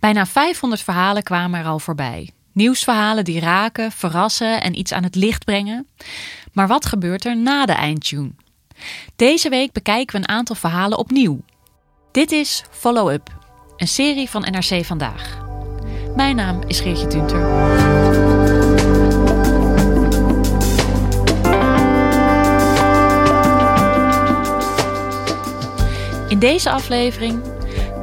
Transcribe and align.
Bijna 0.00 0.26
500 0.26 0.82
verhalen 0.82 1.22
kwamen 1.22 1.60
er 1.60 1.66
al 1.66 1.78
voorbij. 1.78 2.30
Nieuwsverhalen 2.52 3.24
die 3.24 3.40
raken, 3.40 3.92
verrassen 3.92 4.60
en 4.60 4.78
iets 4.78 4.92
aan 4.92 5.02
het 5.02 5.14
licht 5.14 5.44
brengen. 5.44 5.88
Maar 6.52 6.68
wat 6.68 6.86
gebeurt 6.86 7.24
er 7.24 7.36
na 7.36 7.66
de 7.66 7.72
eindtune? 7.72 8.30
Deze 9.16 9.48
week 9.48 9.72
bekijken 9.72 10.16
we 10.16 10.22
een 10.22 10.34
aantal 10.36 10.56
verhalen 10.56 10.98
opnieuw. 10.98 11.40
Dit 12.12 12.32
is 12.32 12.64
Follow 12.70 13.10
Up, 13.10 13.28
een 13.76 13.88
serie 13.88 14.30
van 14.30 14.40
NRC 14.40 14.84
Vandaag. 14.84 15.44
Mijn 16.14 16.36
naam 16.36 16.60
is 16.66 16.80
Geertje 16.80 17.06
Tunter. 17.06 17.40
In 26.28 26.38
deze 26.38 26.70
aflevering 26.70 27.55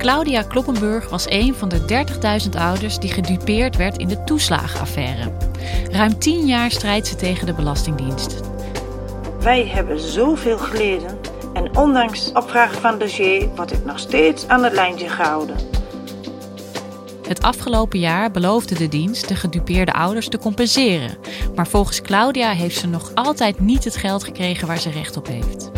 Claudia 0.03 0.41
Kloppenburg 0.41 1.09
was 1.09 1.25
een 1.29 1.55
van 1.55 1.69
de 1.69 2.05
30.000 2.45 2.49
ouders 2.57 2.99
die 2.99 3.11
gedupeerd 3.11 3.75
werd 3.75 3.97
in 3.97 4.07
de 4.07 4.23
toeslagenaffaire. 4.23 5.31
Ruim 5.91 6.19
10 6.19 6.45
jaar 6.45 6.71
strijdt 6.71 7.07
ze 7.07 7.15
tegen 7.15 7.45
de 7.45 7.53
Belastingdienst. 7.53 8.41
Wij 9.39 9.65
hebben 9.67 9.99
zoveel 9.99 10.57
geleden 10.57 11.19
en 11.53 11.77
ondanks 11.77 12.31
opvragen 12.31 12.81
van 12.81 12.99
dossier 12.99 13.49
wordt 13.55 13.71
ik 13.71 13.85
nog 13.85 13.99
steeds 13.99 14.47
aan 14.47 14.63
het 14.63 14.73
lijntje 14.73 15.09
gehouden. 15.09 15.55
Het 17.27 17.41
afgelopen 17.41 17.99
jaar 17.99 18.31
beloofde 18.31 18.75
de 18.75 18.87
dienst 18.87 19.27
de 19.27 19.35
gedupeerde 19.35 19.93
ouders 19.93 20.29
te 20.29 20.37
compenseren. 20.37 21.17
Maar 21.55 21.67
volgens 21.67 22.01
Claudia 22.01 22.51
heeft 22.51 22.79
ze 22.79 22.87
nog 22.87 23.11
altijd 23.13 23.59
niet 23.59 23.83
het 23.83 23.95
geld 23.95 24.23
gekregen 24.23 24.67
waar 24.67 24.79
ze 24.79 24.89
recht 24.89 25.17
op 25.17 25.27
heeft. 25.27 25.71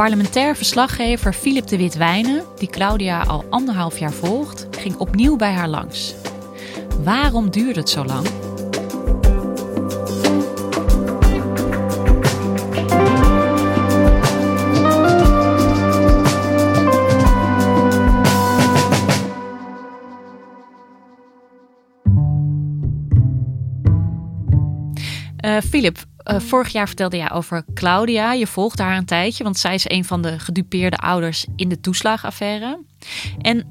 Parlementair 0.00 0.56
verslaggever 0.56 1.34
Philip 1.34 1.66
de 1.66 1.76
Witwijnen, 1.76 2.44
die 2.58 2.68
Claudia 2.68 3.22
al 3.22 3.44
anderhalf 3.50 3.98
jaar 3.98 4.12
volgt, 4.12 4.66
ging 4.70 4.96
opnieuw 4.96 5.36
bij 5.36 5.52
haar 5.52 5.68
langs. 5.68 6.14
Waarom 7.02 7.50
duurde 7.50 7.80
het 7.80 7.88
zo 7.88 8.04
lang? 8.04 8.26
Uh, 25.44 25.60
Philip, 25.60 25.98
uh, 26.30 26.40
vorig 26.40 26.68
jaar 26.72 26.86
vertelde 26.86 27.16
jij 27.16 27.30
over 27.30 27.64
Claudia. 27.74 28.32
Je 28.32 28.46
volgde 28.46 28.82
haar 28.82 28.96
een 28.96 29.04
tijdje, 29.04 29.44
want 29.44 29.58
zij 29.58 29.74
is 29.74 29.88
een 29.90 30.04
van 30.04 30.22
de 30.22 30.38
gedupeerde 30.38 30.96
ouders 30.96 31.46
in 31.56 31.68
de 31.68 31.80
toeslagaffaire. 31.80 32.84
En 33.38 33.64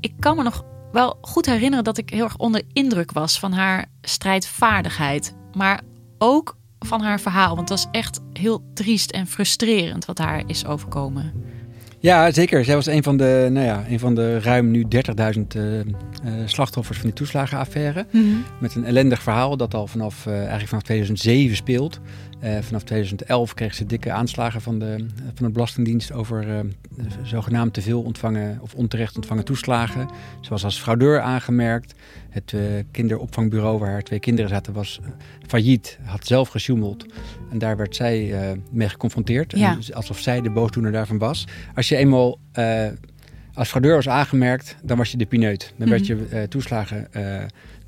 ik 0.00 0.12
kan 0.18 0.36
me 0.36 0.42
nog 0.42 0.64
wel 0.92 1.18
goed 1.20 1.46
herinneren 1.46 1.84
dat 1.84 1.98
ik 1.98 2.10
heel 2.10 2.24
erg 2.24 2.36
onder 2.36 2.62
indruk 2.72 3.12
was 3.12 3.38
van 3.38 3.52
haar 3.52 3.86
strijdvaardigheid. 4.00 5.34
Maar 5.52 5.80
ook 6.18 6.56
van 6.78 7.00
haar 7.00 7.20
verhaal, 7.20 7.56
want 7.56 7.68
het 7.68 7.78
was 7.78 7.86
echt 7.90 8.20
heel 8.32 8.70
triest 8.74 9.10
en 9.10 9.26
frustrerend 9.26 10.04
wat 10.04 10.18
haar 10.18 10.42
is 10.46 10.66
overkomen. 10.66 11.32
Ja, 12.00 12.30
zeker. 12.30 12.64
Zij 12.64 12.74
was 12.74 12.86
een 12.86 13.02
van 13.02 13.16
de, 13.16 13.48
nou 13.50 13.66
ja, 13.66 13.84
een 13.88 13.98
van 13.98 14.14
de 14.14 14.40
ruim 14.40 14.70
nu 14.70 14.84
30.000 14.96 14.96
uh, 15.56 15.78
uh, 15.78 15.84
slachtoffers 16.44 16.98
van 16.98 17.06
die 17.06 17.16
toeslagenaffaire. 17.16 18.06
Mm 18.10 18.22
-hmm. 18.22 18.44
Met 18.60 18.74
een 18.74 18.84
ellendig 18.84 19.22
verhaal 19.22 19.56
dat 19.56 19.74
al 19.74 19.86
vanaf, 19.86 20.26
uh, 20.26 20.34
eigenlijk 20.38 20.68
vanaf 20.68 20.82
2007 20.82 21.56
speelt. 21.56 22.00
Uh, 22.44 22.58
vanaf 22.60 22.82
2011 22.82 23.54
kreeg 23.54 23.74
ze 23.74 23.86
dikke 23.86 24.12
aanslagen 24.12 24.60
van 24.60 24.78
de, 24.78 25.06
van 25.34 25.46
de 25.46 25.52
Belastingdienst 25.52 26.12
over 26.12 26.48
uh, 26.48 26.58
zogenaamd 27.22 27.74
te 27.74 27.82
veel 27.82 28.02
ontvangen 28.02 28.58
of 28.60 28.74
onterecht 28.74 29.16
ontvangen 29.16 29.44
toeslagen. 29.44 30.08
Ze 30.40 30.50
was 30.50 30.64
als 30.64 30.78
fraudeur 30.78 31.20
aangemerkt. 31.20 31.94
Het 32.28 32.52
uh, 32.52 32.60
kinderopvangbureau 32.90 33.78
waar 33.78 33.90
haar 33.90 34.02
twee 34.02 34.18
kinderen 34.18 34.50
zaten 34.50 34.72
was 34.72 35.00
failliet, 35.46 35.98
had 36.02 36.26
zelf 36.26 36.48
gesjoemeld. 36.48 37.06
En 37.50 37.58
daar 37.58 37.76
werd 37.76 37.96
zij 37.96 38.34
mee 38.70 38.88
geconfronteerd. 38.88 39.52
Ja. 39.56 39.78
Alsof 39.92 40.18
zij 40.18 40.40
de 40.40 40.50
boosdoener 40.50 40.92
daarvan 40.92 41.18
was. 41.18 41.46
Als 41.74 41.88
je 41.88 41.96
eenmaal 41.96 42.38
als 43.54 43.68
fraudeur 43.68 43.94
was 43.94 44.08
aangemerkt, 44.08 44.76
dan 44.82 44.96
was 44.96 45.10
je 45.10 45.16
de 45.16 45.26
pineut. 45.26 45.72
Dan 45.76 45.88
werd 45.88 46.06
je 46.06 46.46
toeslagen 46.48 47.08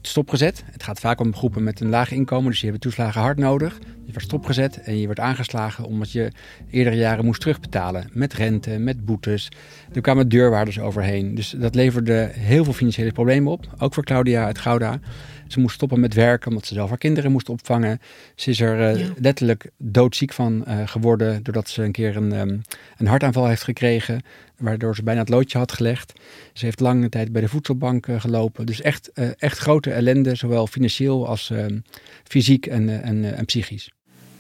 stopgezet. 0.03 0.65
Het 0.73 0.83
gaat 0.83 1.01
vaak 1.01 1.21
om 1.21 1.35
groepen 1.35 1.63
met 1.63 1.81
een 1.81 1.89
laag 1.89 2.13
inkomen, 2.13 2.51
dus 2.51 2.61
die 2.61 2.71
hebben 2.71 2.91
toeslagen 2.91 3.21
hard 3.21 3.39
nodig. 3.39 3.79
Je 4.05 4.13
werd 4.13 4.25
stopgezet 4.25 4.81
en 4.81 4.99
je 4.99 5.07
werd 5.07 5.21
aangeslagen 5.21 5.85
omdat 5.85 6.13
je 6.13 6.33
eerdere 6.71 6.97
jaren 6.97 7.25
moest 7.25 7.41
terugbetalen. 7.41 8.11
Met 8.13 8.33
rente, 8.33 8.79
met 8.79 9.05
boetes. 9.05 9.49
Er 9.93 10.01
kwamen 10.01 10.29
deurwaarders 10.29 10.81
overheen. 10.81 11.35
Dus 11.35 11.51
dat 11.51 11.75
leverde 11.75 12.31
heel 12.33 12.65
veel 12.65 12.73
financiële 12.73 13.13
problemen 13.13 13.53
op. 13.53 13.67
Ook 13.79 13.95
voor 13.95 14.05
Claudia 14.05 14.45
uit 14.45 14.59
Gouda. 14.59 15.01
Ze 15.49 15.61
moest 15.61 15.75
stoppen 15.75 16.01
met 16.01 16.15
werken 16.15 16.49
omdat 16.49 16.67
ze 16.67 16.75
zelf 16.75 16.89
haar 16.89 16.99
kinderen 16.99 17.33
moest 17.33 17.49
opvangen. 17.49 18.01
Ze 18.35 18.51
is 18.51 18.61
er 18.61 18.95
uh, 18.95 19.01
ja. 19.01 19.13
letterlijk 19.21 19.71
doodziek 19.77 20.33
van 20.33 20.65
uh, 20.69 20.89
geworden 20.89 21.43
doordat 21.43 21.69
ze 21.69 21.83
een 21.83 21.93
keer 21.93 22.17
een, 22.17 22.33
um, 22.33 22.61
een 22.97 23.07
hartaanval 23.07 23.47
heeft 23.47 23.63
gekregen. 23.63 24.23
Waardoor 24.57 24.95
ze 24.95 25.03
bijna 25.03 25.21
het 25.21 25.29
loodje 25.29 25.59
had 25.59 25.73
gelegd. 25.73 26.13
Ze 26.53 26.65
heeft 26.65 26.81
lange 26.81 27.09
tijd 27.09 27.33
bij 27.33 27.41
de 27.41 27.49
voedselbank 27.49 28.07
uh, 28.07 28.21
gelopen. 28.21 28.67
Dus 28.67 28.81
echt, 28.81 29.13
echt 29.39 29.59
grote 29.59 29.91
ellende, 29.91 30.35
zowel 30.35 30.67
financieel 30.67 31.27
als 31.27 31.51
ehm, 31.51 31.79
fysiek 32.25 32.67
en, 32.67 33.03
en, 33.03 33.37
en 33.37 33.45
psychisch. 33.45 33.91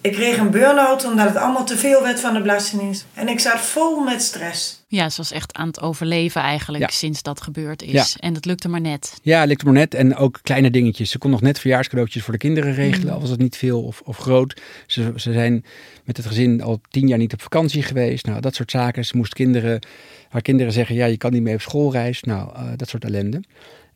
Ik 0.00 0.12
kreeg 0.12 0.38
een 0.38 0.50
burn-out 0.50 1.04
omdat 1.04 1.26
het 1.28 1.36
allemaal 1.36 1.64
te 1.64 1.76
veel 1.76 2.02
werd 2.02 2.20
van 2.20 2.34
de 2.34 2.40
Belastingdienst. 2.40 3.06
En 3.14 3.28
ik 3.28 3.40
zat 3.40 3.60
vol 3.60 4.00
met 4.00 4.22
stress. 4.22 4.84
Ja, 4.88 5.08
ze 5.08 5.16
was 5.16 5.32
echt 5.32 5.54
aan 5.54 5.66
het 5.66 5.80
overleven 5.80 6.40
eigenlijk 6.40 6.84
ja. 6.84 6.90
sinds 6.90 7.22
dat 7.22 7.40
gebeurd 7.40 7.82
is. 7.82 7.90
Ja. 7.90 8.04
En 8.20 8.32
dat 8.32 8.44
lukte 8.44 8.68
maar 8.68 8.80
net. 8.80 9.18
Ja, 9.22 9.38
het 9.38 9.48
lukte 9.48 9.64
maar 9.64 9.74
net. 9.74 9.94
En 9.94 10.16
ook 10.16 10.38
kleine 10.42 10.70
dingetjes. 10.70 11.10
Ze 11.10 11.18
kon 11.18 11.30
nog 11.30 11.40
net 11.40 11.58
verjaarscadeautjes 11.58 12.22
voor 12.22 12.32
de 12.32 12.38
kinderen 12.38 12.74
regelen. 12.74 13.06
Mm. 13.06 13.12
Al 13.12 13.20
was 13.20 13.30
het 13.30 13.38
niet 13.38 13.56
veel 13.56 13.82
of, 13.82 14.00
of 14.04 14.16
groot. 14.16 14.60
Ze, 14.86 15.12
ze 15.16 15.32
zijn 15.32 15.64
met 16.04 16.16
het 16.16 16.26
gezin 16.26 16.62
al 16.62 16.80
tien 16.90 17.08
jaar 17.08 17.18
niet 17.18 17.32
op 17.32 17.42
vakantie 17.42 17.82
geweest. 17.82 18.26
Nou, 18.26 18.40
dat 18.40 18.54
soort 18.54 18.70
zaken. 18.70 19.04
Ze 19.04 19.16
moest 19.16 19.34
kinderen, 19.34 19.80
haar 20.28 20.42
kinderen 20.42 20.72
zeggen, 20.72 20.94
ja, 20.94 21.06
je 21.06 21.16
kan 21.16 21.32
niet 21.32 21.42
mee 21.42 21.54
op 21.54 21.60
schoolreis. 21.60 22.22
Nou, 22.22 22.52
uh, 22.54 22.62
dat 22.76 22.88
soort 22.88 23.04
ellende. 23.04 23.42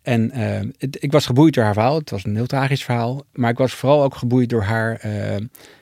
En 0.03 0.31
uh, 0.35 0.71
het, 0.79 0.97
ik 1.01 1.13
was 1.13 1.27
geboeid 1.27 1.55
door 1.55 1.65
haar 1.65 1.73
verhaal. 1.73 1.99
Het 1.99 2.11
was 2.11 2.25
een 2.25 2.37
heel 2.37 2.47
tragisch 2.47 2.85
verhaal. 2.85 3.25
Maar 3.33 3.51
ik 3.51 3.59
was 3.59 3.73
vooral 3.73 4.03
ook 4.03 4.15
geboeid 4.15 4.49
door 4.49 4.63
haar, 4.63 5.03
uh, 5.07 5.37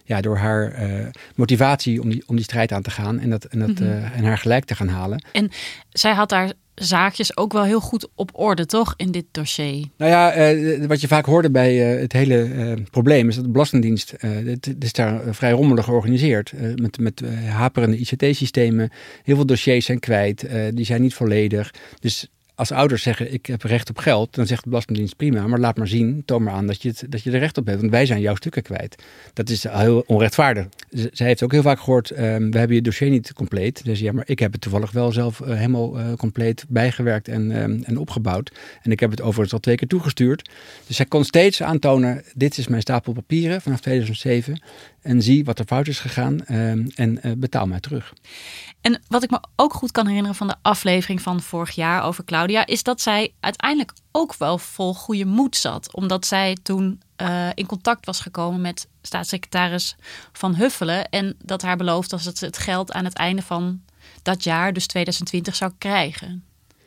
ja, 0.04 0.20
door 0.20 0.36
haar 0.36 0.82
uh, 0.82 1.06
motivatie 1.34 2.02
om 2.02 2.10
die, 2.10 2.22
om 2.26 2.36
die 2.36 2.44
strijd 2.44 2.72
aan 2.72 2.82
te 2.82 2.90
gaan. 2.90 3.18
En, 3.18 3.30
dat, 3.30 3.44
en, 3.44 3.58
dat, 3.58 3.68
mm 3.68 3.76
-hmm. 3.76 4.02
en 4.02 4.24
haar 4.24 4.38
gelijk 4.38 4.64
te 4.64 4.74
gaan 4.74 4.88
halen. 4.88 5.24
En 5.32 5.50
zij 5.90 6.12
had 6.12 6.28
daar 6.28 6.52
zaakjes 6.74 7.36
ook 7.36 7.52
wel 7.52 7.64
heel 7.64 7.80
goed 7.80 8.08
op 8.14 8.30
orde, 8.32 8.66
toch, 8.66 8.94
in 8.96 9.10
dit 9.10 9.24
dossier? 9.30 9.86
Nou 9.96 10.10
ja, 10.10 10.50
uh, 10.52 10.86
wat 10.86 11.00
je 11.00 11.08
vaak 11.08 11.24
hoorde 11.24 11.50
bij 11.50 11.74
het 11.74 12.12
hele 12.12 12.76
probleem 12.90 13.28
is 13.28 13.34
dat 13.34 13.44
de 13.44 13.50
Belastingdienst, 13.50 14.14
het, 14.18 14.64
het, 14.64 14.84
is 14.84 14.92
daar 14.92 15.20
vrij 15.34 15.50
rommelig 15.50 15.84
georganiseerd. 15.84 16.52
met 16.76 16.98
met 16.98 17.22
haperende 17.48 17.96
ICT-systemen. 17.96 18.90
Heel 19.22 19.36
veel 19.36 19.46
dossiers 19.46 19.86
zijn 19.86 19.98
kwijt, 19.98 20.46
die 20.74 20.84
zijn 20.84 21.02
niet 21.02 21.14
volledig. 21.14 21.74
Dus 22.00 22.28
als 22.60 22.72
ouders 22.72 23.02
zeggen 23.02 23.32
ik 23.32 23.46
heb 23.46 23.62
recht 23.62 23.90
op 23.90 23.98
geld, 23.98 24.34
dan 24.34 24.46
zegt 24.46 24.62
de 24.62 24.68
Belastingdienst 24.68 25.16
prima, 25.16 25.46
maar 25.46 25.58
laat 25.58 25.76
maar 25.76 25.88
zien, 25.88 26.22
toon 26.24 26.42
maar 26.42 26.54
aan 26.54 26.66
dat 26.66 26.82
je, 26.82 26.88
het, 26.88 27.04
dat 27.08 27.22
je 27.22 27.30
er 27.30 27.38
recht 27.38 27.58
op 27.58 27.66
hebt. 27.66 27.80
Want 27.80 27.92
wij 27.92 28.06
zijn 28.06 28.20
jouw 28.20 28.34
stukken 28.34 28.62
kwijt. 28.62 29.02
Dat 29.32 29.48
is 29.48 29.64
heel 29.68 30.04
onrechtvaardig. 30.06 30.66
Zij 31.12 31.26
heeft 31.26 31.42
ook 31.42 31.52
heel 31.52 31.62
vaak 31.62 31.78
gehoord, 31.78 32.10
ehm, 32.10 32.50
we 32.50 32.58
hebben 32.58 32.76
je 32.76 32.82
dossier 32.82 33.10
niet 33.10 33.32
compleet. 33.32 33.84
Dus 33.84 34.00
ja, 34.00 34.12
maar 34.12 34.24
ik 34.26 34.38
heb 34.38 34.52
het 34.52 34.60
toevallig 34.60 34.90
wel 34.90 35.12
zelf 35.12 35.40
eh, 35.40 35.54
helemaal 35.54 35.98
eh, 35.98 36.12
compleet 36.12 36.64
bijgewerkt 36.68 37.28
en, 37.28 37.50
ehm, 37.50 37.82
en 37.82 37.98
opgebouwd. 37.98 38.52
En 38.82 38.90
ik 38.90 39.00
heb 39.00 39.10
het 39.10 39.20
overigens 39.20 39.52
al 39.52 39.60
twee 39.60 39.76
keer 39.76 39.88
toegestuurd. 39.88 40.50
Dus 40.86 40.96
zij 40.96 41.06
kon 41.06 41.24
steeds 41.24 41.62
aantonen, 41.62 42.22
dit 42.34 42.58
is 42.58 42.68
mijn 42.68 42.82
stapel 42.82 43.12
papieren 43.12 43.60
vanaf 43.60 43.80
2007. 43.80 44.62
En 45.02 45.22
zie 45.22 45.44
wat 45.44 45.58
er 45.58 45.64
fout 45.64 45.86
is 45.88 45.98
gegaan 45.98 46.44
ehm, 46.44 46.86
en 46.94 47.22
eh, 47.22 47.32
betaal 47.36 47.66
mij 47.66 47.80
terug. 47.80 48.12
En 48.80 49.02
wat 49.08 49.22
ik 49.22 49.30
me 49.30 49.40
ook 49.56 49.74
goed 49.74 49.90
kan 49.90 50.06
herinneren 50.06 50.36
van 50.36 50.48
de 50.48 50.54
aflevering 50.62 51.22
van 51.22 51.40
vorig 51.40 51.70
jaar 51.70 52.02
over 52.02 52.24
Claudia, 52.24 52.66
is 52.66 52.82
dat 52.82 53.00
zij 53.00 53.32
uiteindelijk 53.40 53.92
ook 54.12 54.36
wel 54.36 54.58
vol 54.58 54.94
goede 54.94 55.24
moed 55.24 55.56
zat. 55.56 55.94
Omdat 55.94 56.26
zij 56.26 56.56
toen 56.62 57.00
eh, 57.16 57.48
in 57.54 57.66
contact 57.66 58.06
was 58.06 58.20
gekomen 58.20 58.60
met 58.60 58.88
staatssecretaris 59.02 59.96
Van 60.32 60.54
Huffelen. 60.54 61.08
En 61.08 61.36
dat 61.44 61.62
haar 61.62 61.76
beloofd 61.76 62.10
was 62.10 62.24
dat 62.24 62.38
ze 62.38 62.44
het 62.44 62.58
geld 62.58 62.92
aan 62.92 63.04
het 63.04 63.14
einde 63.14 63.42
van 63.42 63.80
dat 64.22 64.44
jaar, 64.44 64.72
dus 64.72 64.86
2020, 64.86 65.54
zou 65.54 65.72
krijgen. 65.78 66.44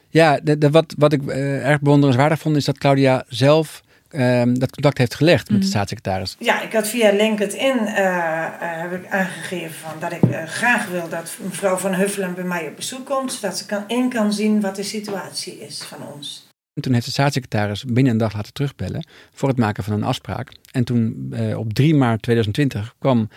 Ja, 0.10 0.40
de, 0.44 0.58
de, 0.58 0.70
wat, 0.70 0.94
wat 0.98 1.14
ik 1.14 1.28
eh, 1.28 1.68
erg 1.68 1.80
bewonderenswaardig 1.80 2.40
vond, 2.40 2.56
is 2.56 2.66
dat 2.66 2.78
Claudia 2.78 3.26
zelf 3.28 3.84
ehm, 4.14 4.54
dat 4.54 4.72
contact 4.72 4.98
heeft 4.98 5.16
gelegd 5.16 5.50
met 5.50 5.62
de 5.62 5.68
staatssecretaris. 5.68 6.36
Ja, 6.40 6.62
ik 6.62 6.74
had 6.74 6.88
via 6.88 7.12
LinkedIn 7.12 7.78
eh, 7.78 8.06
eh, 8.06 8.52
heb 8.60 8.94
ik 8.94 9.10
aangegeven 9.10 9.76
van 9.76 10.00
dat 10.00 10.12
ik 10.12 10.24
eh, 10.24 10.44
graag 10.44 10.88
wil 10.88 11.10
dat 11.10 11.38
mevrouw 11.44 11.78
Van 11.78 11.94
Huffelen 11.94 12.34
bij 12.34 12.44
mij 12.44 12.68
op 12.68 12.76
bezoek 12.76 13.06
komt. 13.06 13.34
Zodat 13.34 13.58
ze 13.58 13.66
kan, 13.66 13.84
in 13.88 14.10
kan 14.10 14.34
zien 14.34 14.62
wat 14.62 14.76
de 14.76 14.84
situatie 14.84 15.60
is 15.60 15.84
van 15.84 15.98
ons. 16.14 16.52
En 16.74 16.82
toen 16.82 16.94
heeft 16.94 17.06
de 17.06 17.12
staatssecretaris 17.12 17.84
binnen 17.86 18.12
een 18.12 18.18
dag 18.18 18.34
laten 18.34 18.54
terugbellen 18.54 19.06
voor 19.34 19.50
het 19.50 19.58
maken 19.58 19.84
van 19.84 19.94
een 19.94 20.04
afspraak. 20.04 20.52
En 20.72 20.84
toen 20.84 21.28
eh, 21.32 21.58
op 21.58 21.74
3 21.74 21.96
maart 21.96 22.22
2020 22.22 22.96
kwam 23.00 23.30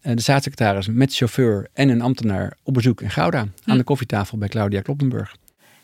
eh, 0.00 0.14
de 0.14 0.22
staatssecretaris 0.22 0.88
met 0.88 1.14
chauffeur 1.14 1.68
en 1.72 1.88
een 1.88 2.00
ambtenaar 2.00 2.56
op 2.62 2.74
bezoek 2.74 3.00
in 3.00 3.10
Gouda 3.10 3.46
aan 3.64 3.78
de 3.78 3.84
koffietafel 3.84 4.38
bij 4.38 4.48
Claudia 4.48 4.80
Kloppenburg. 4.80 5.36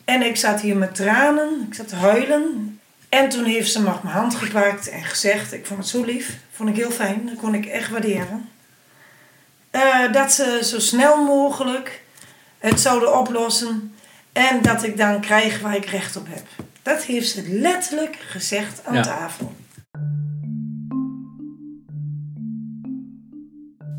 En 0.05 0.23
ik 0.23 0.37
zat 0.37 0.61
hier 0.61 0.77
met 0.77 0.95
tranen, 0.95 1.67
ik 1.69 1.75
zat 1.75 1.89
te 1.89 1.97
huilen. 1.97 2.79
En 3.17 3.29
toen 3.29 3.45
heeft 3.45 3.73
ze 3.73 3.83
me 3.83 3.95
op 3.95 4.03
mijn 4.03 4.17
hand 4.17 4.35
gepakt 4.35 4.89
en 4.89 5.05
gezegd, 5.05 5.53
ik 5.53 5.67
vond 5.67 5.79
het 5.79 5.89
zo 5.89 6.05
lief, 6.05 6.37
vond 6.53 6.69
ik 6.69 6.77
heel 6.77 6.91
fijn, 6.91 7.27
dat 7.27 7.37
kon 7.37 7.55
ik 7.55 7.67
echt 7.67 7.91
waarderen. 7.91 8.49
Eh, 9.71 10.13
dat 10.13 10.33
ze 10.33 10.61
zo 10.63 10.79
snel 10.79 11.25
mogelijk 11.25 12.03
het 12.59 12.81
zouden 12.81 13.19
oplossen 13.19 13.95
en 14.33 14.63
dat 14.63 14.85
ik 14.85 14.97
dan 14.97 15.21
krijg 15.21 15.61
waar 15.61 15.77
ik 15.77 15.85
recht 15.85 16.17
op 16.17 16.27
heb. 16.29 16.47
Dat 16.83 17.03
heeft 17.03 17.29
ze 17.29 17.43
letterlijk 17.49 18.17
gezegd 18.29 18.85
aan 18.85 18.95
Ja. 18.95 19.03
tafel. 19.03 19.55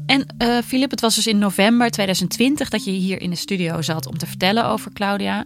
En 0.05 0.35
eh 0.37 0.57
Filip, 0.65 0.91
het 0.91 1.01
was 1.01 1.15
dus 1.15 1.27
in 1.27 1.37
november 1.37 1.89
2020 1.91 2.69
dat 2.69 2.83
je 2.83 2.91
hier 2.91 3.21
in 3.21 3.29
de 3.29 3.35
studio 3.35 3.81
zat 3.81 4.07
om 4.07 4.17
te 4.17 4.27
vertellen 4.27 4.65
over 4.65 4.93
Claudia. 4.93 5.45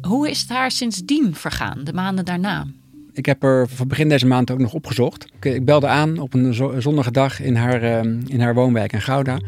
Hoe 0.00 0.30
is 0.30 0.40
het 0.40 0.48
haar 0.48 0.70
sindsdien 0.70 1.34
vergaan, 1.34 1.84
de 1.84 1.92
maanden 1.92 2.24
daarna? 2.24 2.66
Ik 3.12 3.26
heb 3.26 3.42
er 3.42 3.68
voor 3.68 3.86
begin 3.86 4.08
deze 4.08 4.26
maand 4.26 4.50
ook 4.50 4.58
nog 4.58 4.72
opgezocht. 4.72 5.24
Ik, 5.40 5.44
ik 5.54 5.64
belde 5.64 5.86
aan 5.86 6.18
op 6.18 6.34
een 6.34 6.54
zo- 6.54 6.74
zonnige 6.80 7.10
dag 7.10 7.40
in 7.40 7.56
haar, 7.56 7.82
ehm, 7.82 8.18
in 8.26 8.40
haar 8.40 8.54
woonwijk 8.54 8.92
in 8.92 9.00
Gouda. 9.02 9.38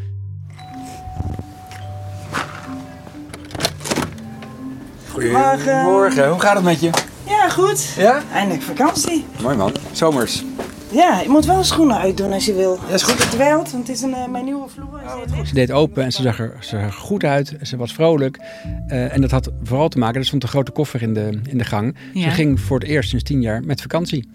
Goedemorgen, 5.11 6.29
hoe 6.31 6.41
gaat 6.41 6.55
het 6.55 6.65
met 6.65 6.81
je? 6.81 6.91
Ja, 7.27 7.49
goed. 7.49 7.93
Ja? 7.97 8.23
Eindelijk 8.33 8.63
vakantie. 8.63 9.25
Mooi 9.43 9.57
man, 9.57 9.73
zomers. 9.93 10.45
Ja, 10.93 11.21
je 11.21 11.29
moet 11.29 11.45
wel 11.47 11.65
schoenen 11.65 11.97
uitdoen 11.99 12.33
als 12.33 12.45
je 12.47 12.55
wil. 12.55 12.79
Ja, 12.89 12.95
is 12.95 13.03
goed. 13.03 13.19
Het 13.23 13.31
dwelt, 13.31 13.71
want 13.71 13.87
het 13.87 13.97
is 13.97 14.03
een, 14.03 14.15
eh, 14.15 14.29
mijn 14.29 14.45
nieuwe 14.45 14.69
vloer. 14.69 15.01
Ze 15.47 15.55
deed 15.55 15.73
open 15.73 16.05
en 16.05 16.13
ze 16.13 16.23
zag 16.23 16.39
er, 16.39 16.57
ze 16.61 16.69
zag 16.69 16.81
er 16.81 16.93
goed 16.93 17.25
uit. 17.25 17.57
Ze 17.63 17.77
was 17.77 17.93
vrolijk. 17.95 18.39
Eh, 18.87 19.15
en 19.15 19.21
dat 19.21 19.31
had 19.31 19.51
vooral 19.63 19.89
te 19.89 19.99
maken, 19.99 20.21
er 20.21 20.27
stond 20.27 20.43
een 20.43 20.49
grote 20.49 20.71
koffer 20.71 21.03
in 21.03 21.15
de, 21.15 21.41
in 21.49 21.59
de 21.59 21.65
gang. 21.65 21.97
Ze 22.13 22.19
Ja. 22.19 22.31
ging 22.31 22.61
voor 22.61 22.79
het 22.79 22.89
eerst 22.89 23.09
sinds 23.09 23.25
tien 23.25 23.41
jaar 23.43 23.63
met 23.65 23.81
vakantie. 23.81 24.29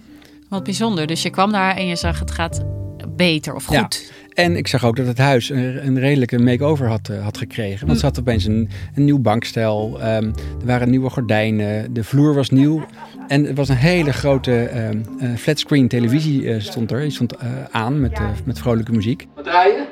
Wat 0.50 0.64
bijzonder. 0.64 1.08
Dus 1.08 1.22
je 1.22 1.30
kwam 1.30 1.52
daar 1.52 1.76
en 1.76 1.88
je 1.88 1.96
zag 1.96 2.20
het 2.20 2.32
gaat 2.32 2.62
beter 3.16 3.56
of 3.56 3.72
Ja. 3.72 3.82
goed. 3.82 4.12
En 4.34 4.56
ik 4.56 4.68
zag 4.68 4.86
ook 4.86 4.96
dat 4.96 5.06
het 5.08 5.18
huis 5.18 5.50
een, 5.50 5.88
een 5.88 6.00
redelijke 6.00 6.40
make-over 6.40 6.88
had, 6.88 7.10
eh, 7.10 7.24
had 7.24 7.38
gekregen. 7.38 7.88
Want 7.88 8.00
ze 8.00 8.06
had 8.06 8.20
opeens 8.20 8.46
een, 8.46 8.70
een 8.96 9.06
nieuw 9.06 9.20
bankstel. 9.20 10.02
ehm, 10.02 10.24
er 10.60 10.66
waren 10.66 10.90
nieuwe 10.90 11.10
gordijnen. 11.10 11.94
De 11.94 12.04
vloer 12.04 12.34
was 12.34 12.50
nieuw. 12.50 12.86
En 13.28 13.44
het 13.46 13.58
was 13.58 13.70
een 13.70 13.76
hele 13.76 14.14
grote 14.14 14.64
ehm, 14.64 15.02
eh, 15.20 15.30
flatscreen 15.36 15.88
televisie 15.88 16.54
eh, 16.54 16.60
stond 16.60 16.92
er. 16.92 17.00
Die 17.02 17.10
stond 17.12 17.36
eh, 17.36 17.48
aan 17.72 18.00
met, 18.02 18.20
met 18.46 18.60
vrolijke 18.60 18.92
muziek. 18.92 19.28
Wat 19.36 19.44
draai 19.44 19.70
je? 19.72 19.84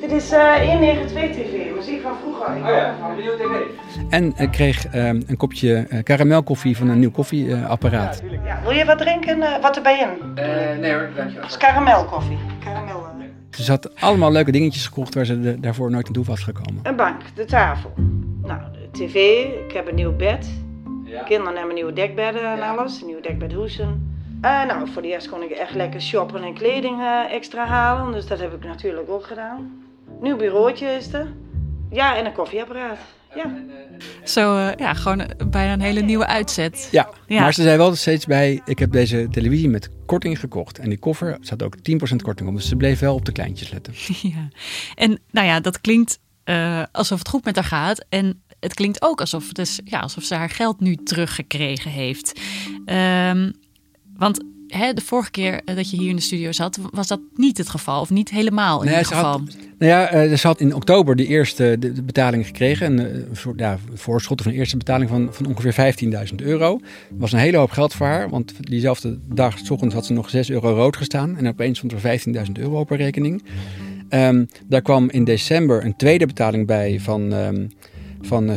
Dit 0.00 0.10
is 0.12 0.30
eh 0.32 0.54
192 0.54 1.42
TV, 1.46 1.74
muziek 1.76 2.02
van 2.02 2.12
vroeger. 2.22 2.46
Oh 2.46 2.58
ja, 2.68 2.86
ervan. 2.88 3.10
een 3.10 3.16
nieuwe 3.16 3.36
tv. 3.36 4.10
En 4.10 4.32
ik 4.36 4.50
kreeg 4.50 4.86
ehm, 4.86 5.20
een 5.26 5.36
kopje 5.36 5.86
eh, 5.88 6.02
karamelkoffie 6.02 6.76
van 6.76 6.88
een 6.88 6.98
nieuw 6.98 7.10
koffieapparaat. 7.10 8.22
Ja, 8.44 8.60
wil 8.62 8.70
je 8.72 8.84
wat 8.84 8.98
drinken? 8.98 9.42
Eh, 9.42 9.62
wat 9.62 9.76
erbij 9.76 9.98
in? 10.00 10.36
Eh, 10.36 10.78
nee 10.80 10.92
hoor, 10.92 11.08
dankjewel. 11.16 11.42
Het 11.42 11.50
is 11.50 11.56
karamelkoffie. 11.56 12.38
Karamel. 12.64 13.04
Ze 13.50 13.70
had 13.70 14.00
allemaal 14.00 14.32
leuke 14.32 14.52
dingetjes 14.52 14.86
gekocht 14.86 15.14
waar 15.14 15.24
ze 15.24 15.40
de- 15.40 15.60
daarvoor 15.60 15.90
nooit 15.90 16.06
aan 16.06 16.12
toe 16.12 16.24
was 16.24 16.42
gekomen. 16.42 16.80
Een 16.82 16.96
bank, 16.96 17.20
de 17.34 17.44
tafel. 17.44 17.92
Nou, 18.42 18.60
de 18.72 18.88
tv, 18.90 19.14
ik 19.66 19.72
heb 19.72 19.88
een 19.88 19.94
nieuw 19.94 20.16
bed. 20.16 20.48
Ja. 21.06 21.22
Kinderen 21.22 21.56
hebben 21.56 21.74
nieuwe 21.74 21.92
dekbedden 21.92 22.52
en 22.52 22.62
alles, 22.62 23.02
nieuwe 23.02 23.22
dekbedhoesen. 23.22 24.14
Eh 24.40 24.64
nou, 24.66 24.88
voor 24.92 25.02
de 25.02 25.08
rest 25.08 25.28
kon 25.28 25.42
ik 25.42 25.50
echt 25.50 25.74
lekker 25.74 26.00
shoppen 26.02 26.42
en 26.42 26.54
kleding 26.54 27.00
eh, 27.00 27.32
extra 27.34 27.66
halen, 27.66 28.12
dus 28.12 28.26
dat 28.26 28.38
heb 28.40 28.52
ik 28.54 28.64
natuurlijk 28.64 29.10
ook 29.10 29.24
gedaan. 29.26 29.84
Nieuw 30.20 30.36
bureautje 30.36 30.86
is 30.86 31.12
er. 31.12 31.26
Ja, 31.90 32.16
en 32.16 32.26
een 32.26 32.32
koffieapparaat. 32.32 32.98
Ja. 33.34 33.54
Zo, 34.24 34.56
eh, 34.56 34.76
ja, 34.76 34.94
gewoon 34.94 35.30
bijna 35.50 35.72
een 35.72 35.80
hele 35.80 36.00
nieuwe 36.00 36.26
uitzet. 36.26 36.88
Ja, 36.90 37.08
Ja. 37.26 37.40
maar 37.40 37.54
ze 37.54 37.62
zei 37.62 37.76
wel 37.76 37.94
steeds 37.94 38.26
bij, 38.26 38.60
ik 38.64 38.78
heb 38.78 38.92
deze 38.92 39.28
televisie 39.30 39.68
met 39.68 39.90
korting 40.06 40.40
gekocht. 40.40 40.78
En 40.78 40.88
die 40.88 40.98
koffer 40.98 41.36
zat 41.40 41.62
ook 41.62 41.76
10% 41.82 42.22
korting 42.22 42.48
op. 42.48 42.54
Dus 42.54 42.68
ze 42.68 42.76
bleef 42.76 42.98
wel 42.98 43.14
op 43.14 43.24
de 43.24 43.32
kleintjes 43.32 43.70
letten. 43.70 43.92
Ja. 44.36 44.48
En 44.94 45.20
nou 45.30 45.46
ja, 45.46 45.60
dat 45.60 45.80
klinkt 45.80 46.18
eh, 46.44 46.82
alsof 46.92 47.18
het 47.18 47.28
goed 47.28 47.44
met 47.44 47.54
haar 47.54 47.64
gaat. 47.64 48.04
En 48.08 48.42
het 48.60 48.74
klinkt 48.74 49.02
ook 49.02 49.20
alsof, 49.20 49.52
is, 49.52 49.80
ja, 49.84 49.98
alsof 50.00 50.24
ze 50.24 50.34
haar 50.34 50.50
geld 50.50 50.80
nu 50.80 50.94
teruggekregen 50.96 51.90
heeft. 51.90 52.40
Ehm, 52.84 53.50
want 54.16 54.44
hè, 54.66 54.92
de 54.92 55.00
vorige 55.00 55.30
keer 55.30 55.60
eh, 55.64 55.76
dat 55.76 55.90
je 55.90 55.96
hier 55.96 56.08
in 56.10 56.16
de 56.16 56.22
studio 56.22 56.52
zat, 56.52 56.78
was 56.90 57.06
dat 57.06 57.20
niet 57.34 57.58
het 57.58 57.68
geval. 57.68 58.00
Of 58.00 58.10
niet 58.10 58.30
helemaal 58.30 58.78
in 58.82 58.84
Nee, 58.88 58.96
ieder 58.98 59.08
ze 59.08 59.14
had- 59.14 59.40
geval. 59.40 59.64
Nou 59.78 59.90
ja, 59.92 60.08
eh, 60.08 60.34
ze 60.36 60.46
had 60.46 60.60
in 60.60 60.74
oktober 60.74 61.16
de 61.16 61.26
eerste 61.26 61.76
de, 61.78 61.92
de 61.92 62.02
betaling 62.02 62.46
gekregen. 62.46 62.98
Een, 62.98 63.06
eh, 63.06 63.14
een 63.28 63.36
soort 63.36 63.58
ja, 63.58 63.78
voorschot 63.94 64.40
of 64.40 64.46
een 64.46 64.52
eerste 64.52 64.76
betaling 64.76 65.10
van, 65.10 65.28
van 65.30 65.46
ongeveer 65.46 65.72
15.000 65.72 66.40
euro. 66.40 66.78
Dat 67.10 67.18
was 67.18 67.32
een 67.32 67.38
hele 67.38 67.56
hoop 67.56 67.70
geld 67.70 67.94
voor 67.94 68.06
haar. 68.06 68.28
Want 68.30 68.52
diezelfde 68.60 69.18
dag, 69.34 69.58
s 69.58 69.70
ochtends, 69.70 69.94
had 69.94 70.06
ze 70.06 70.12
nog 70.12 70.30
6 70.30 70.50
euro 70.50 70.74
rood 70.74 70.96
gestaan. 70.96 71.36
En 71.36 71.48
opeens 71.48 71.78
stond 71.78 71.92
er 71.92 72.00
15.000 72.46 72.58
euro 72.58 72.78
op 72.80 72.88
haar 72.88 72.98
rekening. 72.98 73.44
Ehm, 74.08 74.44
daar 74.66 74.82
kwam 74.82 75.10
in 75.10 75.24
december 75.24 75.84
een 75.84 75.96
tweede 75.96 76.26
betaling 76.26 76.66
bij 76.66 77.00
van, 77.00 77.32
ehm, 77.32 77.66
van 78.20 78.50
eh, 78.50 78.56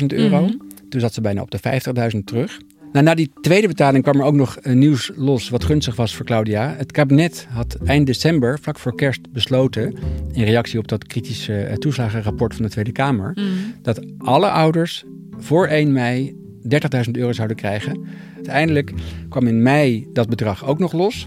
34.000 0.00 0.06
euro. 0.06 0.40
Mhm. 0.40 0.52
Toen 0.88 1.00
zat 1.00 1.14
ze 1.14 1.20
bijna 1.20 1.42
op 1.42 1.50
de 1.50 1.58
50.000 1.58 2.24
terug. 2.24 2.58
Nou, 2.92 3.04
na 3.04 3.14
die 3.14 3.30
tweede 3.40 3.66
betaling 3.66 4.02
kwam 4.02 4.20
er 4.20 4.26
ook 4.26 4.34
nog 4.34 4.56
een 4.60 4.78
nieuws 4.78 5.10
los 5.16 5.48
wat 5.48 5.64
gunstig 5.64 5.96
was 5.96 6.14
voor 6.14 6.26
Claudia. 6.26 6.74
Het 6.76 6.92
kabinet 6.92 7.46
had 7.50 7.76
eind 7.84 8.06
december, 8.06 8.58
vlak 8.62 8.78
voor 8.78 8.94
kerst, 8.94 9.32
besloten, 9.32 9.94
in 10.32 10.44
reactie 10.44 10.78
op 10.78 10.88
dat 10.88 11.06
kritische 11.06 11.60
eh, 11.60 11.74
toeslagenrapport 11.76 12.54
van 12.54 12.64
de 12.64 12.70
Tweede 12.70 12.92
Kamer, 12.92 13.32
Mhm. 13.34 13.46
dat 13.82 14.00
alle 14.18 14.50
ouders 14.50 15.04
voor 15.38 15.66
1 15.66 15.92
mei 15.92 16.36
30.000 16.62 17.16
euro 17.16 17.32
zouden 17.32 17.56
krijgen. 17.56 18.06
Uiteindelijk 18.34 18.92
kwam 19.28 19.46
in 19.46 19.62
mei 19.62 20.06
dat 20.12 20.28
bedrag 20.28 20.66
ook 20.66 20.78
nog 20.78 20.92
los. 20.92 21.26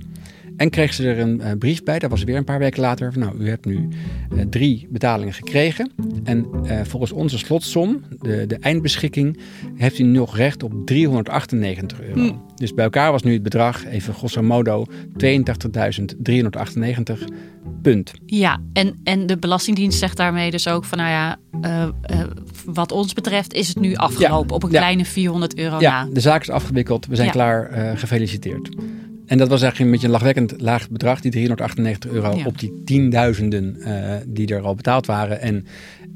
En 0.62 0.70
kreeg 0.70 0.94
ze 0.94 1.08
er 1.08 1.20
een 1.20 1.42
eh, 1.42 1.52
brief 1.60 1.84
bij, 1.84 2.00
dat 2.00 2.10
was 2.10 2.24
weer 2.24 2.36
een 2.36 2.44
paar 2.44 2.60
weken 2.60 2.82
later. 2.82 3.14
van, 3.14 3.22
Nou, 3.22 3.38
u 3.40 3.50
hebt 3.50 3.66
nu 3.66 3.88
eh, 4.38 4.46
drie 4.50 4.88
betalingen 4.90 5.34
gekregen. 5.34 5.92
En 6.24 6.46
eh, 6.66 6.80
volgens 6.84 7.12
onze 7.12 7.38
slotsom, 7.38 8.04
de, 8.20 8.46
de 8.48 8.56
eindbeschikking, 8.56 9.40
heeft 9.76 10.00
u 10.00 10.04
nog 10.04 10.38
recht 10.38 10.64
op 10.64 10.74
398 10.86 12.02
euro. 12.02 12.22
Hm. 12.22 12.34
Dus 12.56 12.74
bij 12.74 12.84
elkaar 12.84 13.12
was 13.12 13.24
nu 13.24 13.34
het 13.34 13.44
bedrag, 13.44 13.86
even 13.86 14.14
grosso 14.14 14.42
modo, 14.42 14.86
82.398 15.26 17.24
punt. 17.82 18.12
Ja, 18.26 18.60
en, 18.74 19.00
en 19.04 19.26
de 19.28 19.38
Belastingdienst 19.38 20.00
zegt 20.00 20.18
daarmee 20.18 20.52
dus 20.52 20.68
ook 20.68 20.86
van, 20.86 20.98
nou 20.98 21.10
ja, 21.10 21.38
wat 22.66 22.92
ons 22.92 23.14
betreft 23.14 23.54
is 23.54 23.68
het 23.68 23.80
nu 23.80 23.96
afgelopen 23.96 24.56
op 24.56 24.64
een 24.64 24.72
Ja. 24.72 24.78
kleine 24.78 25.06
400 25.06 25.58
euro 25.58 25.80
Ja, 25.80 26.04
na. 26.04 26.10
de 26.14 26.20
zaak 26.20 26.42
is 26.42 26.50
afgewikkeld. 26.50 27.06
We 27.06 27.16
zijn 27.16 27.32
klaar. 27.32 27.72
gefeliciteerd. 27.98 28.70
En 29.32 29.38
dat 29.38 29.50
was 29.50 29.62
eigenlijk 29.62 29.80
een 29.80 29.92
beetje 29.92 30.06
een 30.06 30.22
lachwekkend 30.22 30.62
laag 30.62 30.90
bedrag, 30.90 31.22
die 31.22 31.32
398 31.32 32.12
euro 32.12 32.38
Ja. 32.38 32.46
op 32.46 32.60
die 32.60 32.82
tienduizenden 32.86 33.82
eh, 33.82 34.16
die 34.28 34.48
er 34.48 34.62
al 34.62 34.76
betaald 34.76 35.06
waren. 35.06 35.42
En, 35.42 35.66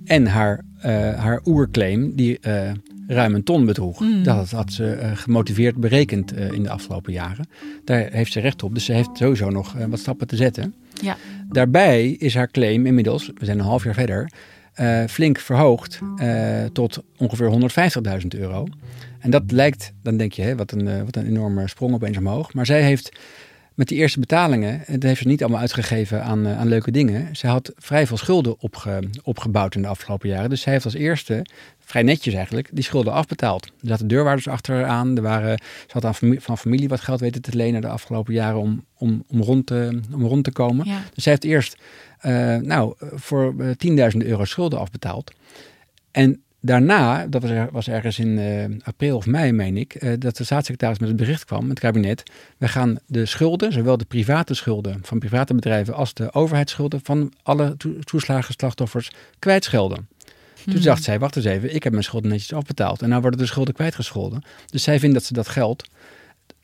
en 0.05 0.27
haar, 0.27 0.61
eh, 0.79 0.91
haar 1.13 1.41
oerclaim, 1.45 2.15
die 2.15 2.39
eh, 2.39 2.71
ruim 3.07 3.35
een 3.35 3.43
ton 3.43 3.65
bedroeg. 3.65 3.99
Mm. 3.99 4.23
Dat 4.23 4.51
had 4.51 4.73
ze 4.73 5.11
gemotiveerd 5.13 5.75
berekend 5.75 6.33
in 6.33 6.63
de 6.63 6.69
afgelopen 6.69 7.13
jaren. 7.13 7.47
Daar 7.83 8.07
heeft 8.11 8.31
ze 8.31 8.39
recht 8.39 8.63
op. 8.63 8.73
Dus 8.73 8.85
ze 8.85 8.93
heeft 8.93 9.09
sowieso 9.13 9.49
nog 9.49 9.75
wat 9.89 9.99
stappen 9.99 10.27
te 10.27 10.35
zetten. 10.35 10.73
Ja. 11.01 11.17
Daarbij 11.49 12.09
is 12.09 12.35
haar 12.35 12.51
claim 12.51 12.85
inmiddels, 12.85 13.31
we 13.37 13.45
zijn 13.45 13.59
een 13.59 13.65
half 13.65 13.83
jaar 13.83 13.93
verder, 13.93 14.31
flink 15.09 15.39
verhoogd 15.39 15.99
tot 16.73 17.03
ongeveer 17.17 17.69
150.000 18.21 18.27
euro. 18.39 18.67
En 19.25 19.31
dat 19.31 19.51
lijkt, 19.51 19.93
dan 20.03 20.17
denk 20.17 20.33
je, 20.33 20.41
hè, 20.41 20.55
wat, 20.55 20.71
een, 20.71 20.87
eh, 20.87 21.01
wat 21.01 21.15
een 21.15 21.25
enorme 21.25 21.67
sprong 21.67 21.93
opeens 21.93 22.17
omhoog. 22.17 22.53
Maar 22.53 22.65
zij 22.65 22.81
heeft 22.81 23.11
met 23.73 23.87
die 23.87 23.97
eerste 23.97 24.19
betalingen, 24.19 24.85
en 24.85 24.93
dat 24.93 25.03
heeft 25.03 25.21
ze 25.21 25.27
niet 25.27 25.41
allemaal 25.41 25.59
uitgegeven 25.59 26.23
aan, 26.23 26.45
eh, 26.45 26.59
aan 26.59 26.67
leuke 26.67 26.91
dingen. 26.91 27.35
Ze 27.35 27.47
had 27.47 27.71
vrij 27.75 28.07
veel 28.07 28.17
schulden 28.17 28.59
opge, 28.59 28.99
opgebouwd 29.23 29.75
in 29.75 29.81
de 29.81 29.87
afgelopen 29.87 30.29
jaren. 30.29 30.49
Dus 30.49 30.61
zij 30.61 30.73
heeft 30.73 30.85
als 30.85 30.93
eerste, 30.93 31.45
vrij 31.79 32.03
netjes 32.03 32.33
eigenlijk, 32.33 32.69
die 32.71 32.83
schulden 32.83 33.13
afbetaald. 33.13 33.65
Er 33.65 33.87
zaten 33.87 34.07
deurwaarders 34.07 34.47
achteraan. 34.47 35.15
Er 35.15 35.21
waren, 35.21 35.57
ze 35.57 35.99
had 35.99 36.05
aan 36.05 36.37
van 36.37 36.57
familie 36.57 36.89
wat 36.89 37.01
geld 37.01 37.19
weten 37.19 37.41
te 37.41 37.55
lenen 37.55 37.81
de 37.81 37.87
afgelopen 37.87 38.33
jaren 38.33 38.59
om, 38.59 38.85
om, 38.97 39.23
om, 39.27 39.41
rond, 39.41 39.65
te, 39.65 39.99
om 40.13 40.25
rond 40.25 40.43
te 40.43 40.51
komen. 40.51 40.85
Ja. 40.87 41.01
Dus 41.13 41.23
zij 41.23 41.31
heeft 41.31 41.43
eerst 41.43 41.77
eh, 42.19 42.55
nou, 42.55 42.93
voor 42.99 43.55
eh, 43.59 44.11
10.000 44.13 44.17
euro 44.17 44.45
schulden 44.45 44.79
afbetaald. 44.79 45.31
En 46.11 46.44
daarna, 46.65 47.27
dat 47.27 47.41
was, 47.41 47.51
er, 47.51 47.69
was 47.71 47.87
ergens 47.87 48.19
in 48.19 48.37
eh, 48.37 48.87
april 48.87 49.15
of 49.15 49.25
mei, 49.25 49.51
meen 49.51 49.77
ik, 49.77 49.95
eh, 49.95 50.13
dat 50.19 50.37
de 50.37 50.43
staatssecretaris 50.43 50.99
met 50.99 51.07
het 51.07 51.17
bericht 51.17 51.45
kwam, 51.45 51.69
het 51.69 51.79
kabinet. 51.79 52.23
We 52.57 52.67
gaan 52.67 52.97
de 53.05 53.25
schulden, 53.25 53.73
zowel 53.73 53.97
de 53.97 54.05
private 54.05 54.53
schulden 54.53 54.99
van 55.01 55.19
private 55.19 55.53
bedrijven 55.53 55.93
als 55.93 56.13
de 56.13 56.33
overheidsschulden 56.33 56.99
van 57.03 57.33
alle 57.43 57.77
toe- 57.77 57.99
toeslagenslachtoffers 57.99 59.11
kwijtschelden. 59.39 60.07
Toen 60.65 60.81
dacht 60.81 61.03
zij, 61.03 61.19
wacht 61.19 61.35
eens 61.35 61.45
even, 61.45 61.75
ik 61.75 61.83
heb 61.83 61.91
mijn 61.91 62.03
schulden 62.03 62.29
netjes 62.29 62.53
afbetaald. 62.53 63.01
En 63.01 63.09
nou 63.09 63.21
worden 63.21 63.39
de 63.39 63.45
schulden 63.45 63.73
kwijtgescholden. 63.73 64.43
Dus 64.65 64.83
zij 64.83 64.99
vindt 64.99 65.15
dat 65.15 65.23
ze 65.23 65.33
dat 65.33 65.47
geld, 65.47 65.89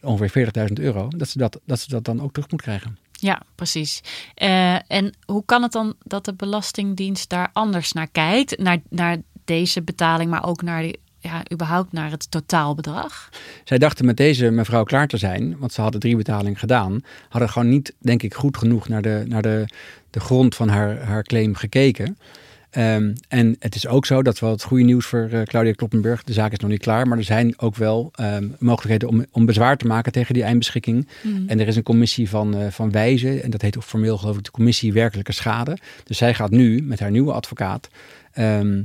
ongeveer 0.02 0.48
40.000 0.68 0.74
euro, 0.74 1.08
dat 1.08 1.30
ze 1.30 1.38
dat, 1.38 1.60
dat 1.66 1.80
ze 1.80 1.90
dat 1.90 2.04
dan 2.06 2.22
ook 2.22 2.34
terug 2.34 2.52
moet 2.52 2.62
krijgen. 2.62 2.98
Ja, 3.12 3.42
precies. 3.56 4.02
Eh, 4.34 4.92
en 4.92 5.14
hoe 5.26 5.46
kan 5.46 5.62
het 5.62 5.72
dan 5.72 5.94
dat 6.04 6.26
de 6.26 6.34
Belastingdienst 6.34 7.30
daar 7.30 7.50
anders 7.54 7.92
naar 7.92 8.08
kijkt? 8.08 8.58
Naar, 8.58 8.78
naar 8.90 9.18
deze 9.52 9.82
betaling, 9.82 10.30
maar 10.30 10.46
ook 10.46 10.62
naar, 10.62 10.82
die, 10.82 11.00
ja, 11.20 11.44
überhaupt 11.52 11.92
naar 11.92 12.12
het 12.12 12.32
totaalbedrag? 12.32 13.30
Zij 13.64 13.78
dachten 13.78 14.06
met 14.06 14.18
deze 14.18 14.52
mevrouw 14.52 14.84
klaar 14.84 15.08
te 15.08 15.18
zijn, 15.18 15.58
want 15.58 15.74
ze 15.74 15.82
hadden 15.82 16.00
drie 16.00 16.16
betalingen 16.16 16.60
gedaan. 16.60 17.04
Hadden 17.30 17.50
gewoon 17.50 17.70
niet, 17.70 17.94
denk 18.00 18.24
ik, 18.24 18.34
goed 18.34 18.58
genoeg 18.58 18.88
naar 18.88 19.02
de, 19.02 19.24
naar 19.28 19.42
de, 19.42 19.66
de 20.10 20.20
grond 20.20 20.56
van 20.56 20.68
haar, 20.68 21.04
haar 21.04 21.24
claim 21.24 21.56
gekeken. 21.56 22.18
Ehm, 22.72 23.14
en 23.28 23.56
het 23.60 23.76
is 23.76 23.88
ook 23.88 24.06
zo, 24.06 24.22
dat 24.22 24.40
wel 24.40 24.52
het 24.52 24.64
goede 24.64 24.84
nieuws 24.84 25.06
voor 25.06 25.28
eh, 25.32 25.42
Claudia 25.42 25.74
Kloppenburg. 25.74 26.24
De 26.24 26.34
zaak 26.34 26.52
is 26.52 26.60
nog 26.60 26.70
niet 26.70 26.82
klaar, 26.82 27.08
maar 27.08 27.18
er 27.18 27.24
zijn 27.24 27.60
ook 27.60 27.76
wel 27.76 28.10
ehm, 28.16 28.48
mogelijkheden 28.60 29.10
om, 29.10 29.26
om 29.32 29.46
bezwaar 29.46 29.78
te 29.78 29.88
maken 29.88 30.12
tegen 30.12 30.34
die 30.34 30.44
eindbeschikking. 30.44 31.08
En 31.48 31.60
er 31.60 31.68
is 31.68 31.76
een 31.76 31.84
commissie 31.84 32.30
van, 32.30 32.56
eh, 32.56 32.68
van 32.68 32.92
wijzen, 32.92 33.44
en 33.44 33.50
dat 33.50 33.62
heet 33.62 33.78
ook 33.78 33.84
formeel 33.84 34.18
geloof 34.18 34.38
ik 34.38 34.44
de 34.44 34.52
commissie 34.52 34.94
werkelijke 34.94 35.32
schade. 35.32 35.78
Dus 36.04 36.18
zij 36.18 36.34
gaat 36.34 36.52
nu 36.52 36.82
met 36.82 37.00
haar 37.00 37.12
nieuwe 37.12 37.34
advocaat 37.34 37.90
ehm, 38.32 38.82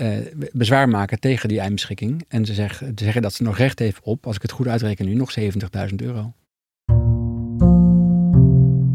eh, 0.00 0.48
bezwaar 0.52 0.88
maken 0.88 1.20
tegen 1.20 1.48
die 1.48 1.60
eindbeschikking. 1.60 2.24
En 2.28 2.46
ze 2.46 2.54
zeggen, 2.54 2.86
ze 2.86 3.04
zeggen 3.04 3.22
dat 3.22 3.32
ze 3.32 3.42
nog 3.42 3.56
recht 3.56 3.78
heeft 3.78 4.00
op, 4.02 4.26
als 4.26 4.36
ik 4.36 4.42
het 4.42 4.50
goed 4.50 4.66
uitreken 4.66 5.06
nu, 5.06 5.14
nog 5.14 5.34
70.000 5.38 5.94
euro. 5.96 6.32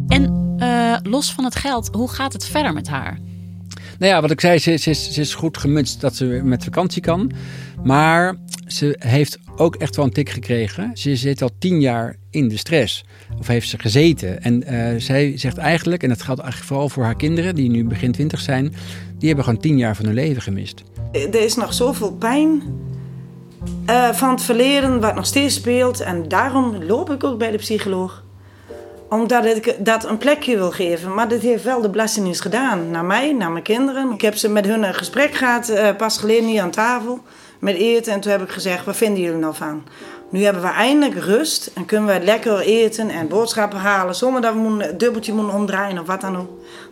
En 0.08 0.54
eh, 0.58 0.98
los 1.04 1.34
van 1.34 1.44
het 1.44 1.56
geld, 1.56 1.90
hoe 1.92 2.10
gaat 2.10 2.34
het 2.34 2.46
verder 2.46 2.74
met 2.74 2.88
haar? 2.88 3.20
Nou 4.00 4.12
ja, 4.12 4.22
wat 4.22 4.32
ik 4.32 4.42
zei, 4.42 4.58
ze, 4.58 4.76
ze, 4.76 4.90
is, 4.90 5.14
ze 5.14 5.22
is 5.22 5.34
goed 5.34 5.58
gemutst 5.58 6.02
dat 6.02 6.16
ze 6.16 6.26
met 6.44 6.64
vakantie 6.64 7.02
kan. 7.02 7.32
Maar 7.84 8.36
ze 8.68 8.96
heeft 9.00 9.38
ook 9.56 9.76
echt 9.76 9.96
wel 9.96 10.06
een 10.06 10.12
tik 10.12 10.30
gekregen. 10.30 10.92
Ze 10.94 11.16
zit 11.16 11.42
al 11.42 11.50
tien 11.60 11.82
jaar 11.82 12.16
in 12.30 12.48
de 12.48 12.58
stress. 12.58 13.06
Of 13.40 13.48
heeft 13.48 13.70
ze 13.70 13.80
gezeten. 13.80 14.42
En 14.42 14.64
eh, 14.64 15.00
zij 15.00 15.38
zegt 15.38 15.58
eigenlijk, 15.58 16.04
en 16.04 16.10
dat 16.10 16.22
geldt 16.22 16.42
eigenlijk 16.42 16.72
vooral 16.72 16.90
voor 16.90 17.04
haar 17.04 17.16
kinderen... 17.16 17.56
die 17.56 17.70
nu 17.70 17.86
begin 17.86 18.12
twintig 18.12 18.40
zijn... 18.40 18.74
die 19.18 19.28
hebben 19.28 19.46
gewoon 19.46 19.62
tien 19.62 19.78
jaar 19.78 19.96
van 19.96 20.06
hun 20.06 20.14
leven 20.14 20.42
gemist. 20.42 20.84
Er 21.16 21.42
is 21.42 21.56
nog 21.56 21.74
zoveel 21.74 22.12
pijn 22.12 22.64
eh, 23.86 24.10
van 24.12 24.30
het 24.30 24.42
verleden 24.42 25.02
wat 25.02 25.16
nog 25.16 25.26
steeds 25.26 25.56
speelt. 25.56 26.00
En 26.00 26.28
daarom 26.28 26.84
loop 26.84 27.10
ik 27.10 27.24
ook 27.24 27.38
bij 27.38 27.52
de 27.52 27.58
psycholoog. 27.58 28.24
Omdat 29.10 29.46
ik 29.46 29.76
dat 29.80 30.06
een 30.06 30.18
plekje 30.18 30.56
wil 30.56 30.72
geven. 30.72 31.14
Maar 31.14 31.28
dat 31.28 31.40
heeft 31.40 31.64
wel 31.64 31.82
de 31.82 31.90
Belastingdienst 31.90 32.42
gedaan. 32.42 32.92
Naar 32.92 33.06
mij, 33.06 33.34
naar 33.34 33.52
mijn 33.52 33.64
kinderen. 33.64 34.12
Ik 34.12 34.22
heb 34.22 34.36
ze 34.36 34.50
met 34.50 34.66
hun 34.66 34.84
een 34.84 34.94
gesprek 34.94 35.34
gehad, 35.36 35.70
eh, 35.70 35.96
pas 35.96 36.18
geleden 36.18 36.50
hier 36.50 36.62
aan 36.62 36.72
tafel. 36.72 37.20
Met 37.60 37.76
eten. 37.76 38.14
En 38.14 38.20
toen 38.20 38.32
heb 38.32 38.42
ik 38.42 38.50
gezegd, 38.50 38.86
wat 38.86 38.96
vinden 38.96 39.22
jullie 39.22 39.40
nou 39.40 39.56
van? 39.56 39.84
Nu 40.30 40.44
hebben 40.44 40.62
we 40.62 40.68
eindelijk 40.68 41.20
rust. 41.20 41.72
En 41.74 41.86
kunnen 41.86 42.20
we 42.20 42.26
lekker 42.26 42.60
eten 42.60 43.10
en 43.10 43.28
boodschappen 43.28 43.80
halen. 43.80 44.16
Zonder 44.16 44.42
dat 44.42 44.54
we 44.54 44.60
een 44.60 44.98
dubbeltje 44.98 45.34
moeten 45.34 45.56
omdraaien 45.56 46.00
of 46.00 46.08
wat 46.08 46.22
dan 46.22 46.38
ook. 46.38 46.50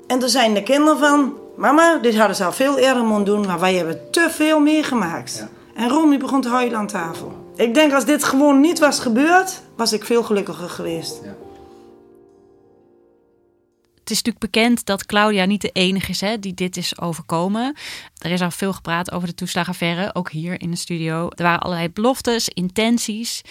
En 0.08 0.20
toen 0.20 0.30
zijn 0.30 0.54
de 0.54 0.64
kinderen 0.64 1.00
van... 1.00 1.34
Mama, 1.56 1.98
dit 1.98 2.18
hadden 2.18 2.36
ze 2.36 2.44
al 2.44 2.52
veel 2.52 2.78
eerder 2.78 3.04
moeten 3.04 3.26
doen. 3.26 3.46
Maar 3.46 3.60
wij 3.60 3.76
hebben 3.76 4.12
te 4.12 4.28
veel 4.32 4.60
meegemaakt. 4.60 5.48
En 5.76 5.90
Romy 5.90 6.18
begon 6.18 6.42
te 6.42 6.50
huilen 6.50 6.78
aan 6.78 6.88
tafel. 6.88 7.52
Ik 7.56 7.74
denk 7.74 7.94
als 7.94 8.06
dit 8.06 8.24
gewoon 8.24 8.60
niet 8.60 8.80
was 8.80 9.00
gebeurd... 9.00 9.62
was 9.76 9.94
ik 9.94 10.04
veel 10.04 10.24
gelukkiger 10.24 10.70
geweest. 10.70 11.22
Het 14.00 14.12
is 14.12 14.18
natuurlijk 14.22 14.54
bekend 14.54 14.86
dat 14.86 15.06
Claudia 15.06 15.46
niet 15.46 15.62
de 15.62 15.70
enige 15.70 16.10
is 16.10 16.22
hè, 16.22 16.40
die 16.40 16.54
dit 16.54 16.78
is 16.78 17.00
overkomen. 17.00 17.76
Er 18.18 18.32
is 18.32 18.42
al 18.42 18.52
veel 18.52 18.74
gepraat 18.74 19.12
over 19.12 19.28
de 19.28 19.34
toeslagenaffaire, 19.34 20.16
ook 20.16 20.32
hier 20.32 20.62
in 20.62 20.72
de 20.72 20.78
studio. 20.78 21.30
Er 21.30 21.44
waren 21.44 21.60
allerlei 21.60 21.90
beloftes, 21.90 22.50
intenties. 22.50 23.42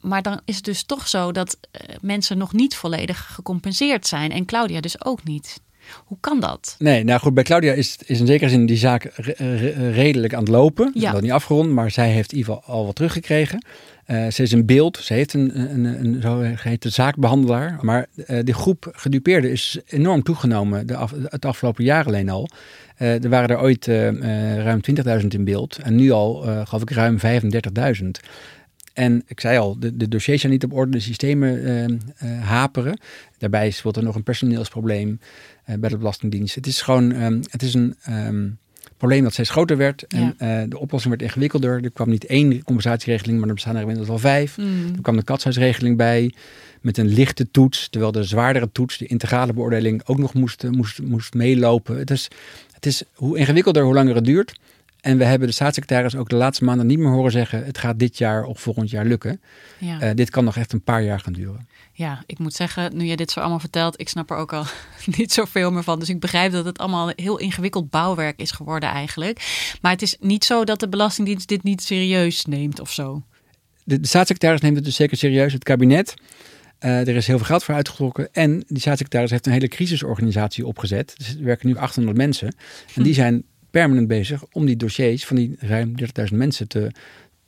Maar 0.00 0.22
dan 0.22 0.40
is 0.44 0.56
het 0.56 0.64
dus 0.64 0.84
toch 0.84 1.08
zo 1.08 1.32
dat 1.32 1.58
eh, 1.70 1.96
mensen 2.00 2.38
nog 2.38 2.52
niet 2.52 2.76
volledig 2.76 3.34
gecompenseerd 3.34 4.06
zijn. 4.06 4.30
En 4.30 4.44
Claudia 4.44 4.80
dus 4.80 5.04
ook 5.04 5.24
niet. 5.24 5.60
Hoe 6.04 6.16
kan 6.20 6.40
dat? 6.40 6.74
Nee, 6.78 7.04
nou 7.04 7.20
goed, 7.20 7.34
bij 7.34 7.44
Claudia 7.44 7.72
is, 7.72 7.98
is 8.06 8.20
in 8.20 8.26
zekere 8.26 8.50
zin 8.50 8.66
die 8.66 8.76
zaak 8.76 9.10
re- 9.14 9.56
re- 9.56 9.90
redelijk 9.90 10.34
aan 10.34 10.40
het 10.42 10.48
lopen. 10.48 10.90
Ja. 10.94 11.12
Wel 11.12 11.20
niet 11.20 11.30
afgerond, 11.32 11.70
maar 11.70 11.90
zij 11.90 12.10
heeft 12.10 12.32
in 12.32 12.38
ieder 12.38 12.54
geval 12.54 12.74
al 12.74 12.86
wat 12.86 12.94
teruggekregen. 12.94 13.64
Eh, 14.04 14.26
ze 14.30 14.42
is 14.42 14.52
in 14.52 14.66
beeld, 14.66 14.96
ze 14.96 15.12
heeft 15.12 15.32
een, 15.32 15.60
een, 15.60 15.84
een, 15.84 16.04
een 16.04 16.22
zogeheten 16.22 16.92
zaakbehandelaar. 16.92 17.78
Maar 17.80 18.06
eh, 18.26 18.38
de 18.44 18.54
groep 18.54 18.92
gedupeerden 18.92 19.50
is 19.50 19.78
enorm 19.86 20.22
toegenomen 20.22 20.86
de 20.86 20.96
af, 20.96 21.12
het 21.24 21.44
afgelopen 21.44 21.84
jaar 21.84 22.06
alleen 22.06 22.28
al. 22.28 22.48
Eh, 22.96 23.24
er 23.24 23.28
waren 23.28 23.48
er 23.48 23.60
ooit 23.60 23.86
ruim 23.86 24.80
20.000 25.20 25.26
in 25.28 25.44
beeld 25.44 25.78
en 25.82 25.94
nu 25.94 26.10
al, 26.10 26.34
geloof 26.64 26.82
ik, 26.82 26.90
ruim 26.90 27.18
35.000. 27.18 28.10
En 28.94 29.22
ik 29.26 29.40
zei 29.40 29.58
al, 29.58 29.78
de, 29.78 29.96
de 29.96 30.08
dossiers 30.08 30.40
zijn 30.40 30.52
niet 30.52 30.64
op 30.64 30.72
orde, 30.72 30.90
de 30.90 31.00
systemen 31.00 31.64
eh, 31.64 31.84
eh, 31.84 32.42
haperen. 32.42 32.98
Daarbij 33.38 33.70
speelt 33.70 33.96
er 33.96 34.02
nog 34.02 34.14
een 34.14 34.22
personeelsprobleem 34.22 35.20
eh, 35.64 35.76
bij 35.78 35.90
de 35.90 35.96
Belastingdienst. 35.96 36.54
Het 36.54 36.66
is 36.66 36.82
gewoon 36.82 37.12
ehm, 37.12 37.42
het 37.50 37.62
is 37.62 37.74
een 37.74 37.96
ehm, 38.02 38.48
probleem 38.96 39.22
dat 39.22 39.32
steeds 39.32 39.50
groter 39.50 39.76
werd. 39.76 40.06
En 40.06 40.34
eh, 40.38 40.62
de 40.68 40.78
oplossing 40.78 41.12
werd 41.14 41.28
ingewikkelder. 41.30 41.84
Er 41.84 41.90
kwam 41.90 42.08
niet 42.08 42.26
één 42.26 42.62
compensatieregeling, 42.62 43.38
maar 43.38 43.48
er 43.48 43.54
bestaan 43.54 43.74
er 43.74 43.80
inmiddels 43.80 44.08
al 44.08 44.18
vijf. 44.18 44.58
Er 44.58 45.02
kwam 45.02 45.16
de 45.16 45.22
katshuisregeling 45.22 45.96
bij 45.96 46.32
met 46.80 46.98
een 46.98 47.08
lichte 47.08 47.50
toets, 47.50 47.88
terwijl 47.88 48.12
de 48.12 48.24
zwaardere 48.24 48.72
toets, 48.72 48.98
de 48.98 49.06
integrale 49.06 49.52
beoordeling, 49.52 50.02
ook 50.06 50.18
nog 50.18 50.34
moest, 50.34 50.70
moest, 50.70 51.02
moest 51.02 51.34
meelopen. 51.34 51.98
Het 51.98 52.10
is, 52.10 52.28
het 52.72 52.86
is 52.86 53.02
hoe 53.14 53.38
ingewikkelder, 53.38 53.84
hoe 53.84 53.94
langer 53.94 54.14
het 54.14 54.24
duurt. 54.24 54.58
En 55.04 55.18
we 55.18 55.24
hebben 55.24 55.48
de 55.48 55.54
staatssecretaris 55.54 56.16
ook 56.16 56.28
de 56.28 56.36
laatste 56.36 56.64
maanden 56.64 56.86
niet 56.86 56.98
meer 56.98 57.12
horen 57.12 57.32
zeggen: 57.32 57.64
het 57.64 57.78
gaat 57.78 57.98
dit 57.98 58.18
jaar 58.18 58.44
of 58.44 58.60
volgend 58.60 58.90
jaar 58.90 59.04
lukken. 59.04 59.40
Ja. 59.78 60.00
Eh, 60.00 60.14
dit 60.14 60.30
kan 60.30 60.44
nog 60.44 60.56
echt 60.56 60.72
een 60.72 60.82
paar 60.82 61.02
jaar 61.02 61.20
gaan 61.20 61.32
duren. 61.32 61.68
Ja, 61.92 62.22
ik 62.26 62.38
moet 62.38 62.54
zeggen, 62.54 62.96
nu 62.96 63.04
je 63.04 63.16
dit 63.16 63.30
zo 63.30 63.40
allemaal 63.40 63.58
vertelt, 63.60 64.00
ik 64.00 64.08
snap 64.08 64.30
er 64.30 64.36
ook 64.36 64.52
al 64.52 64.64
niet 65.16 65.32
zoveel 65.32 65.70
meer 65.70 65.82
van. 65.82 65.98
Dus 65.98 66.08
ik 66.08 66.20
begrijp 66.20 66.52
dat 66.52 66.64
het 66.64 66.78
allemaal 66.78 67.12
heel 67.16 67.38
ingewikkeld 67.38 67.90
bouwwerk 67.90 68.40
is 68.40 68.50
geworden 68.50 68.88
eigenlijk. 68.88 69.66
Maar 69.82 69.92
het 69.92 70.02
is 70.02 70.16
niet 70.20 70.44
zo 70.44 70.64
dat 70.64 70.80
de 70.80 70.88
Belastingdienst 70.88 71.48
dit 71.48 71.62
niet 71.62 71.82
serieus 71.82 72.44
neemt 72.44 72.80
of 72.80 72.92
zo. 72.92 73.22
De, 73.84 74.00
de 74.00 74.06
staatssecretaris 74.06 74.60
neemt 74.60 74.76
het 74.76 74.84
dus 74.84 74.96
zeker 74.96 75.16
serieus. 75.16 75.52
Het 75.52 75.64
kabinet. 75.64 76.14
eh, 76.78 77.08
er 77.08 77.16
is 77.16 77.26
heel 77.26 77.36
veel 77.36 77.46
geld 77.46 77.64
voor 77.64 77.74
uitgetrokken. 77.74 78.32
En 78.32 78.64
die 78.66 78.80
staatssecretaris 78.80 79.30
heeft 79.30 79.46
een 79.46 79.52
hele 79.52 79.68
crisisorganisatie 79.68 80.66
opgezet. 80.66 81.14
Dus 81.16 81.36
er 81.36 81.44
werken 81.44 81.68
nu 81.68 81.76
800 81.76 82.16
mensen. 82.16 82.54
En 82.94 83.02
die 83.02 83.14
zijn 83.14 83.44
permanent 83.80 84.08
bezig 84.08 84.44
om 84.52 84.66
die 84.66 84.76
dossiers 84.76 85.26
van 85.26 85.36
die 85.36 85.56
ruim 85.58 85.94
30.000 86.30 86.36
mensen 86.36 86.68
te, 86.68 86.90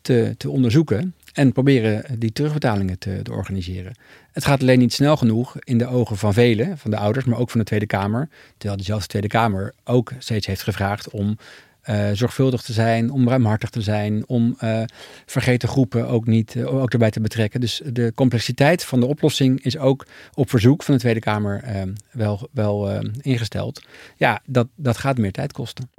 te, 0.00 0.34
te 0.36 0.50
onderzoeken. 0.50 1.14
En 1.32 1.52
proberen 1.52 2.18
die 2.18 2.32
terugbetalingen 2.32 2.98
te, 2.98 3.22
te 3.22 3.32
organiseren. 3.32 3.94
Het 4.32 4.44
gaat 4.44 4.60
alleen 4.60 4.78
niet 4.78 4.92
snel 4.92 5.16
genoeg 5.16 5.56
in 5.58 5.78
de 5.78 5.86
ogen 5.86 6.16
van 6.16 6.32
velen, 6.32 6.78
van 6.78 6.90
de 6.90 6.96
ouders, 6.96 7.24
maar 7.24 7.38
ook 7.38 7.50
van 7.50 7.60
de 7.60 7.66
Tweede 7.66 7.86
Kamer. 7.86 8.28
Terwijl 8.56 8.76
diezelfde 8.76 9.06
Tweede 9.06 9.28
Kamer 9.28 9.74
ook 9.84 10.12
steeds 10.18 10.46
heeft 10.46 10.62
gevraagd 10.62 11.10
om 11.10 11.36
eh, 11.86 12.10
zorgvuldig 12.12 12.62
te 12.62 12.72
zijn, 12.72 13.10
om 13.10 13.28
ruimhartig 13.28 13.70
te 13.70 13.82
zijn, 13.82 14.24
om 14.26 14.54
eh, 14.58 14.82
vergeten 15.26 15.68
groepen 15.68 16.08
ook, 16.08 16.26
niet, 16.26 16.56
eh, 16.56 16.74
ook 16.74 16.92
erbij 16.92 17.10
te 17.10 17.20
betrekken. 17.20 17.60
Dus 17.60 17.82
de 17.92 18.12
complexiteit 18.14 18.84
van 18.84 19.00
de 19.00 19.06
oplossing 19.06 19.64
is 19.64 19.78
ook 19.78 20.06
op 20.34 20.50
verzoek 20.50 20.82
van 20.82 20.94
de 20.94 21.00
Tweede 21.00 21.20
Kamer 21.20 21.64
wel, 22.10 22.48
wel 22.52 23.00
ingesteld. 23.20 23.86
Ja, 24.16 24.42
dat, 24.46 24.66
dat 24.74 24.96
gaat 24.96 25.18
meer 25.18 25.32
tijd 25.32 25.52
kosten. 25.52 25.95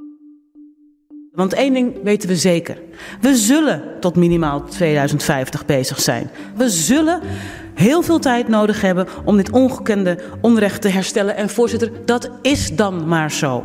Want 1.38 1.54
één 1.54 1.74
ding 1.74 1.94
weten 2.04 2.30
we 2.30 2.36
zeker. 2.36 2.78
We 3.22 3.36
zullen 3.36 3.84
tot 4.00 4.16
minimaal 4.16 4.64
2050 4.64 5.66
bezig 5.66 6.02
zijn. 6.02 6.30
We 6.56 6.70
zullen 6.70 7.22
heel 7.74 8.02
veel 8.02 8.20
tijd 8.20 8.48
nodig 8.48 8.82
hebben 8.82 9.08
om 9.26 9.38
dit 9.38 9.50
ongekende 9.50 10.20
onrecht 10.42 10.82
te 10.82 10.88
herstellen. 10.88 11.36
En 11.36 11.50
voorzitter, 11.50 11.92
dat 12.06 12.30
is 12.42 12.76
dan 12.76 13.08
maar 13.08 13.32
zo. 13.32 13.64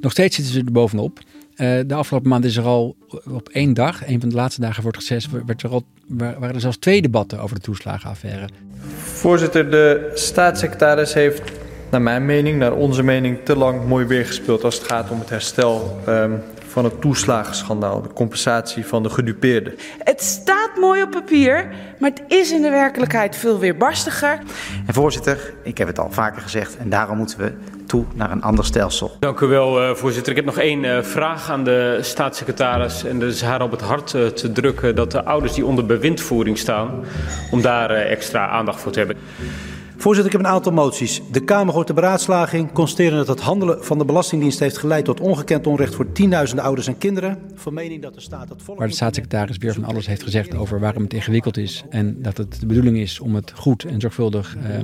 Nog 0.00 0.12
steeds 0.12 0.36
zitten 0.36 0.54
ze 0.54 0.60
er 0.60 0.72
bovenop. 0.72 1.18
Uh, 1.18 1.78
de 1.86 1.94
afgelopen 1.94 2.28
maand 2.28 2.44
is 2.44 2.56
er 2.56 2.64
al 2.64 2.96
op 3.30 3.48
één 3.48 3.74
dag, 3.74 4.06
een 4.06 4.20
van 4.20 4.28
de 4.28 4.34
laatste 4.34 4.60
dagen 4.60 4.82
voor 4.82 4.92
het 4.92 5.00
reces, 5.00 5.28
werd 5.46 5.62
er 5.62 5.70
al, 5.70 5.82
waren 6.08 6.54
er 6.54 6.60
zelfs 6.60 6.76
twee 6.76 7.02
debatten 7.02 7.40
over 7.40 7.56
de 7.56 7.62
toeslagenaffaire. 7.62 8.48
Voorzitter, 8.96 9.70
de 9.70 10.10
staatssecretaris 10.14 11.14
heeft 11.14 11.42
naar 11.90 12.02
mijn 12.02 12.24
mening, 12.24 12.58
naar 12.58 12.72
onze 12.72 13.02
mening, 13.02 13.38
te 13.44 13.56
lang 13.56 13.86
mooi 13.86 14.06
weer 14.06 14.26
gespeeld 14.26 14.64
als 14.64 14.74
het 14.74 14.86
gaat 14.86 15.10
om 15.10 15.18
het 15.18 15.30
herstel 15.30 16.00
um, 16.08 16.42
van 16.78 16.90
het 16.90 17.00
toeslagenschandaal, 17.00 18.02
de 18.02 18.12
compensatie 18.12 18.86
van 18.86 19.02
de 19.02 19.10
gedupeerden. 19.10 19.74
Het 19.98 20.22
staat 20.22 20.70
mooi 20.80 21.02
op 21.02 21.10
papier, 21.10 21.68
maar 21.98 22.10
het 22.10 22.22
is 22.28 22.52
in 22.52 22.62
de 22.62 22.70
werkelijkheid 22.70 23.36
veel 23.36 23.58
weerbarstiger. 23.58 24.38
En 24.86 24.94
voorzitter, 24.94 25.54
ik 25.62 25.78
heb 25.78 25.88
het 25.88 25.98
al 25.98 26.10
vaker 26.10 26.42
gezegd 26.42 26.76
en 26.76 26.88
daarom 26.88 27.16
moeten 27.16 27.38
we 27.38 27.52
toe 27.86 28.04
naar 28.14 28.30
een 28.30 28.42
ander 28.42 28.64
stelsel. 28.64 29.16
Dank 29.20 29.40
u 29.40 29.46
wel, 29.46 29.82
uh, 29.82 29.94
voorzitter. 29.94 30.30
Ik 30.30 30.36
heb 30.36 30.46
nog 30.46 30.58
één 30.58 30.84
uh, 30.84 31.02
vraag 31.02 31.50
aan 31.50 31.64
de 31.64 31.98
staatssecretaris. 32.00 33.04
En 33.04 33.18
dat 33.18 33.32
is 33.32 33.42
haar 33.42 33.62
op 33.62 33.70
het 33.70 33.80
hart 33.80 34.12
uh, 34.12 34.26
te 34.26 34.52
drukken 34.52 34.94
dat 34.94 35.10
de 35.10 35.24
ouders 35.24 35.52
die 35.52 35.66
onder 35.66 35.86
bewindvoering 35.86 36.58
staan, 36.58 37.04
om 37.50 37.62
daar 37.62 37.90
extra 37.90 38.48
aandacht 38.48 38.80
voor 38.80 38.92
te 38.92 38.98
hebben. 38.98 39.16
Voorzitter, 40.00 40.32
ik 40.32 40.38
heb 40.38 40.46
een 40.46 40.54
aantal 40.54 40.72
moties. 40.72 41.22
De 41.32 41.40
Kamer 41.40 41.74
hoort 41.74 41.86
de 41.86 41.92
beraadslaging, 41.92 42.72
constateren 42.72 43.16
dat 43.16 43.28
het 43.28 43.40
handelen 43.40 43.84
van 43.84 43.98
de 43.98 44.04
Belastingdienst 44.04 44.58
heeft 44.58 44.78
geleid 44.78 45.04
tot 45.04 45.20
ongekend 45.20 45.66
onrecht 45.66 45.94
voor 45.94 46.12
tienduizenden 46.12 46.64
ouders 46.64 46.86
en 46.86 46.98
kinderen. 46.98 47.38
Van 47.54 47.74
mening 47.74 48.02
dat 48.02 48.14
de 48.14 48.20
staat 48.20 48.48
het 48.48 48.62
volle. 48.62 48.78
Waar 48.78 48.88
de 48.88 48.94
staatssecretaris 48.94 49.56
weer 49.56 49.74
van 49.74 49.84
alles 49.84 50.06
heeft 50.06 50.22
gezegd 50.22 50.56
over 50.56 50.80
waarom 50.80 51.02
het 51.02 51.12
ingewikkeld 51.14 51.56
is 51.56 51.84
en 51.90 52.22
dat 52.22 52.36
het 52.36 52.60
de 52.60 52.66
bedoeling 52.66 52.98
is 52.98 53.20
om 53.20 53.34
het 53.34 53.52
goed 53.54 53.84
en 53.84 54.00
zorgvuldig 54.00 54.56
uh, 54.56 54.78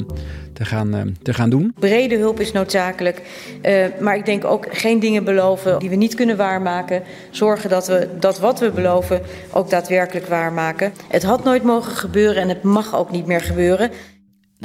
te, 0.52 0.64
gaan, 0.64 0.94
uh, 0.94 1.02
te 1.22 1.34
gaan 1.34 1.50
doen. 1.50 1.74
Brede 1.78 2.16
hulp 2.16 2.40
is 2.40 2.52
noodzakelijk, 2.52 3.22
uh, 3.62 3.84
maar 4.00 4.16
ik 4.16 4.26
denk 4.26 4.44
ook 4.44 4.66
geen 4.70 5.00
dingen 5.00 5.24
beloven 5.24 5.78
die 5.78 5.90
we 5.90 5.96
niet 5.96 6.14
kunnen 6.14 6.36
waarmaken. 6.36 7.02
Zorgen 7.30 7.70
dat 7.70 7.86
we 7.86 8.08
dat 8.18 8.38
wat 8.38 8.60
we 8.60 8.70
beloven 8.70 9.22
ook 9.52 9.70
daadwerkelijk 9.70 10.26
waarmaken. 10.26 10.92
Het 11.08 11.22
had 11.22 11.44
nooit 11.44 11.62
mogen 11.62 11.92
gebeuren 11.92 12.42
en 12.42 12.48
het 12.48 12.62
mag 12.62 12.94
ook 12.94 13.10
niet 13.10 13.26
meer 13.26 13.40
gebeuren 13.40 13.90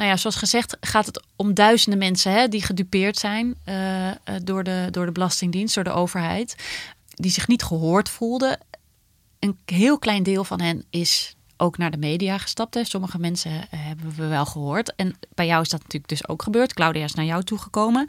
nou 0.00 0.12
ja, 0.12 0.18
zoals 0.18 0.36
gezegd 0.36 0.76
gaat 0.80 1.06
het 1.06 1.22
om 1.36 1.54
duizenden 1.54 1.98
mensen 1.98 2.32
hè, 2.32 2.48
die 2.48 2.62
gedupeerd 2.62 3.18
zijn 3.18 3.54
uh, 3.68 4.10
door, 4.42 4.64
de, 4.64 4.88
door 4.90 5.06
de 5.06 5.12
Belastingdienst, 5.12 5.74
door 5.74 5.84
de 5.84 5.90
overheid, 5.90 6.56
die 7.14 7.30
zich 7.30 7.48
niet 7.48 7.62
gehoord 7.62 8.08
voelden. 8.08 8.58
Een 9.38 9.58
heel 9.64 9.98
klein 9.98 10.22
deel 10.22 10.44
van 10.44 10.60
hen 10.60 10.84
is 10.90 11.36
ook 11.56 11.78
naar 11.78 11.90
de 11.90 11.96
media 11.96 12.38
gestapt. 12.38 12.74
Hè. 12.74 12.84
Sommige 12.84 13.18
mensen 13.18 13.50
hebben 13.76 14.14
we 14.16 14.26
wel 14.26 14.46
gehoord. 14.46 14.94
En 14.94 15.18
bij 15.34 15.46
jou 15.46 15.62
is 15.62 15.68
dat 15.68 15.80
natuurlijk 15.80 16.08
dus 16.08 16.28
ook 16.28 16.42
gebeurd. 16.42 16.74
Claudia 16.74 17.04
is 17.04 17.14
naar 17.14 17.24
jou 17.24 17.42
toegekomen. 17.42 18.08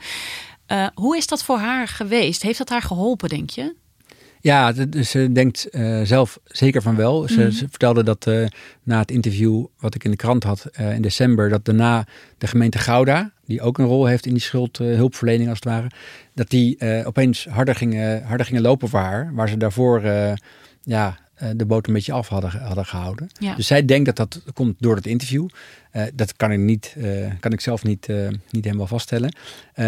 Uh, 0.68 0.88
hoe 0.94 1.18
is 1.18 1.28
dat 1.28 1.44
voor 1.44 1.58
haar 1.58 1.88
geweest? 1.88 2.42
Heeft 2.42 2.58
dat 2.58 2.70
haar 2.70 2.82
geholpen, 2.82 3.30
denk 3.30 3.50
je? 3.50 3.76
Ja, 4.42 4.74
ze 5.04 5.32
denkt 5.32 5.68
uh, 5.72 6.02
zelf 6.02 6.40
zeker 6.46 6.82
van 6.82 6.96
wel. 6.96 7.28
Ze, 7.28 7.44
mm. 7.44 7.52
ze 7.52 7.68
vertelde 7.70 8.04
dat 8.04 8.28
uh, 8.28 8.46
na 8.84 9.00
het 9.00 9.12
interview 9.12 9.66
wat 9.80 9.96
ik 9.96 10.04
in 10.04 10.12
de 10.12 10.18
krant 10.18 10.44
had 10.44 10.70
uh, 10.80 10.94
in 10.94 11.02
december, 11.02 11.50
dat 11.50 11.66
daarna 11.66 12.06
de 12.38 12.48
gemeente 12.48 12.78
Gouda, 12.78 13.32
die 13.46 13.62
ook 13.62 13.78
een 13.78 13.86
rol 13.86 14.06
heeft 14.06 14.26
in 14.26 14.34
die 14.34 14.42
schuldhulpverlening 14.42 15.50
als 15.50 15.60
het 15.60 15.68
ware, 15.68 15.88
dat 16.34 16.50
die 16.50 16.78
opeens 17.06 17.46
harder 17.46 17.76
gingen, 17.76 18.24
harder 18.24 18.46
gingen 18.46 18.62
lopen 18.62 18.90
voor 18.90 19.00
haar, 19.00 19.32
waar 19.34 19.50
ze 19.50 19.58
daarvoor 19.58 20.02
ja, 20.82 21.18
de 21.56 21.66
boot 21.66 21.88
een 21.88 21.94
beetje 21.94 22.12
af 22.12 22.28
hadden, 22.28 22.50
hadden 22.50 22.86
gehouden. 22.86 23.30
Ja. 23.40 23.56
Dus 23.56 23.68
zij 23.68 23.86
denkt 23.86 24.06
dat 24.06 24.18
dat 24.18 24.42
komt 24.54 24.76
door 24.80 24.96
het 24.96 25.06
interview. 25.06 25.48
Uh, 25.96 26.04
dat 26.14 26.36
kan 26.36 26.52
ik, 26.52 26.60
niet, 26.60 26.96
uh, 26.98 27.32
kan 27.40 27.52
ik 27.52 27.62
zelf 27.62 27.84
niet, 27.84 28.08
uh, 28.08 28.28
niet 28.50 28.66
helemaal 28.66 28.88
vaststellen. 28.88 29.36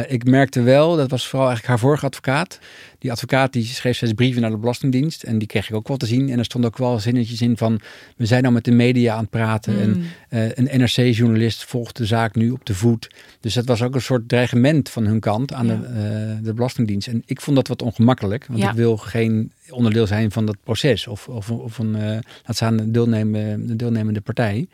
ik 0.08 0.26
merkte 0.26 0.62
wel, 0.62 0.96
dat 0.96 1.10
was 1.10 1.28
vooral 1.28 1.48
eigenlijk 1.48 1.68
haar 1.68 1.88
vorige 1.88 2.06
advocaat. 2.06 2.60
Die 3.00 3.12
advocaat 3.12 3.54
die 3.54 3.66
schreef 3.66 3.98
zes 3.98 4.14
brieven 4.14 4.42
naar 4.42 4.52
de 4.52 4.58
Belastingdienst. 4.58 5.24
En 5.24 5.38
die 5.38 5.48
kreeg 5.48 5.70
ik 5.70 5.76
ook 5.76 5.88
wel 5.88 5.98
te 5.98 6.06
zien. 6.06 6.30
En 6.30 6.38
er 6.38 6.46
stond 6.46 6.66
ook 6.66 6.78
wel 6.78 7.00
zinnetjes 7.00 7.42
in 7.42 7.58
van... 7.58 7.80
we 8.18 8.26
zijn 8.26 8.42
nou 8.42 8.54
met 8.54 8.66
de 8.66 8.72
media 8.72 9.14
aan 9.14 9.20
het 9.20 9.30
praten. 9.30 9.90
Mm. 9.90 10.04
En 10.30 10.54
een 10.56 10.80
NRC-journalist 10.80 11.64
volgt 11.64 11.98
de 11.98 12.06
zaak 12.06 12.36
nu 12.36 12.50
op 12.50 12.66
de 12.66 12.74
voet. 12.74 13.10
Dus 13.40 13.54
dat 13.54 13.66
was 13.66 13.82
ook 13.82 13.96
een 13.96 14.02
soort 14.02 14.30
dreigement 14.30 14.90
van 14.90 15.06
hun 15.06 15.20
kant 15.20 15.54
aan 15.54 15.68
ja. 15.68 15.76
de, 15.76 16.40
de 16.42 16.54
Belastingdienst. 16.54 17.08
En 17.08 17.24
ik 17.26 17.42
vond 17.42 17.56
dat 17.56 17.68
wat 17.68 17.82
ongemakkelijk. 17.82 18.46
Want 18.46 18.60
ja. 18.60 18.70
ik 18.70 18.76
wil 18.76 18.98
geen 18.98 19.52
onderdeel 19.70 20.08
zijn 20.08 20.32
van 20.32 20.46
dat 20.46 20.58
proces. 20.64 21.08
Of, 21.08 21.28
of, 21.28 21.52
of 21.52 21.78
een, 21.78 21.92
laat 22.46 22.56
staan, 22.56 22.80
een 22.80 22.92
deelnemende, 22.92 23.76
deelnemende 23.76 24.22
partij. 24.22 24.68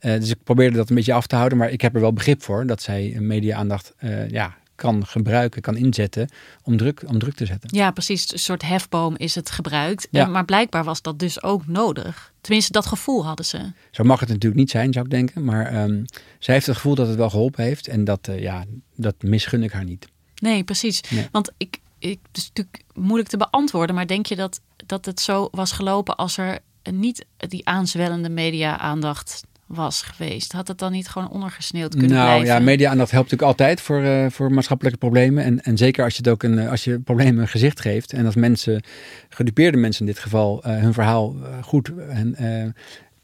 Uh, 0.00 0.20
dus 0.20 0.30
ik 0.30 0.42
probeerde 0.44 0.76
dat 0.76 0.88
een 0.88 0.96
beetje 0.96 1.12
af 1.12 1.26
te 1.26 1.36
houden, 1.36 1.58
maar 1.58 1.70
ik 1.70 1.80
heb 1.80 1.94
er 1.94 2.00
wel 2.00 2.12
begrip 2.12 2.42
voor 2.42 2.66
dat 2.66 2.82
zij 2.82 3.16
media-aandacht 3.20 3.94
uh, 4.00 4.28
ja, 4.28 4.56
kan 4.74 5.06
gebruiken, 5.06 5.62
kan 5.62 5.76
inzetten 5.76 6.28
om 6.62 6.76
druk, 6.76 7.02
om 7.06 7.18
druk 7.18 7.34
te 7.34 7.46
zetten. 7.46 7.70
Ja, 7.72 7.90
precies. 7.90 8.32
Een 8.32 8.38
soort 8.38 8.62
hefboom 8.62 9.16
is 9.16 9.34
het 9.34 9.50
gebruikt. 9.50 10.08
Ja. 10.10 10.26
Maar 10.26 10.44
blijkbaar 10.44 10.84
was 10.84 11.02
dat 11.02 11.18
dus 11.18 11.42
ook 11.42 11.66
nodig. 11.66 12.32
Tenminste, 12.40 12.72
dat 12.72 12.86
gevoel 12.86 13.24
hadden 13.24 13.46
ze. 13.46 13.72
Zo 13.90 14.04
mag 14.04 14.20
het 14.20 14.28
natuurlijk 14.28 14.60
niet 14.60 14.70
zijn, 14.70 14.92
zou 14.92 15.04
ik 15.04 15.10
denken. 15.10 15.44
Maar 15.44 15.82
um, 15.84 16.04
zij 16.38 16.54
heeft 16.54 16.66
het 16.66 16.76
gevoel 16.76 16.94
dat 16.94 17.06
het 17.08 17.16
wel 17.16 17.30
geholpen 17.30 17.64
heeft. 17.64 17.88
En 17.88 18.04
dat, 18.04 18.28
uh, 18.28 18.40
ja, 18.40 18.64
dat 18.96 19.14
misgun 19.22 19.62
ik 19.62 19.72
haar 19.72 19.84
niet. 19.84 20.08
Nee, 20.40 20.64
precies. 20.64 21.00
Nee. 21.00 21.28
Want 21.30 21.52
ik, 21.56 21.80
ik, 21.98 22.18
het 22.26 22.36
is 22.36 22.46
natuurlijk 22.46 22.82
moeilijk 22.94 23.28
te 23.28 23.36
beantwoorden. 23.36 23.94
Maar 23.94 24.06
denk 24.06 24.26
je 24.26 24.36
dat, 24.36 24.60
dat 24.86 25.04
het 25.04 25.20
zo 25.20 25.48
was 25.50 25.72
gelopen 25.72 26.16
als 26.16 26.36
er 26.36 26.58
niet 26.82 27.26
die 27.36 27.68
aanzwellende 27.68 28.28
media-aandacht 28.28 29.44
was 29.66 30.02
geweest. 30.02 30.52
Had 30.52 30.68
het 30.68 30.78
dan 30.78 30.92
niet 30.92 31.08
gewoon 31.08 31.30
ondergesneeuwd 31.30 31.90
kunnen 31.90 32.10
nou, 32.10 32.24
blijven? 32.24 32.46
Nou 32.46 32.58
ja, 32.60 32.64
media-aandacht 32.64 33.10
helpt 33.10 33.30
natuurlijk 33.30 33.60
altijd 33.60 33.80
voor, 33.80 34.02
uh, 34.02 34.26
voor 34.30 34.52
maatschappelijke 34.52 34.98
problemen. 34.98 35.44
En, 35.44 35.62
en 35.62 35.76
zeker 35.76 36.04
als 36.04 36.12
je 36.12 36.18
het 36.18 36.28
ook 36.28 36.42
een, 36.42 36.68
als 36.68 36.84
je 36.84 37.00
problemen 37.00 37.42
een 37.42 37.48
gezicht 37.48 37.80
geeft. 37.80 38.12
En 38.12 38.26
als 38.26 38.34
mensen, 38.34 38.82
gedupeerde 39.28 39.76
mensen 39.76 40.06
in 40.06 40.12
dit 40.12 40.22
geval, 40.22 40.66
uh, 40.66 40.78
hun 40.78 40.92
verhaal 40.92 41.36
goed 41.62 41.92
en 42.08 42.36
uh, 42.40 42.64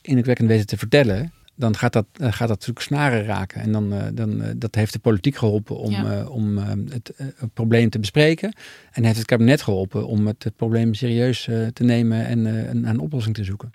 indrukwekkend 0.01 0.49
weten 0.49 0.67
te 0.67 0.77
vertellen. 0.77 1.33
Dan 1.55 1.77
gaat 1.77 1.93
dat, 1.93 2.07
gaat 2.13 2.39
dat 2.39 2.49
natuurlijk 2.49 2.81
snaren 2.81 3.25
raken. 3.25 3.61
En 3.61 3.73
dan, 3.73 3.95
dan 4.15 4.43
dat 4.57 4.75
heeft 4.75 4.93
de 4.93 4.99
politiek 4.99 5.37
geholpen 5.37 5.77
om, 5.79 5.91
ja. 5.91 6.27
om 6.27 6.57
het, 6.59 7.13
het, 7.17 7.55
probleem 7.55 7.91
te 7.91 7.99
bespreken. 7.99 8.55
En 8.93 9.05
heeft 9.05 9.19
het 9.19 9.27
kabinet 9.27 9.63
geholpen 9.63 10.07
om 10.07 10.27
het, 10.27 10.45
het 10.45 10.57
probleem 10.57 10.95
serieus 10.95 11.49
te 11.73 11.85
nemen 11.85 12.27
en 12.27 12.45
een, 12.45 12.89
een 12.89 12.99
oplossing 12.99 13.35
te 13.35 13.45
zoeken. 13.45 13.73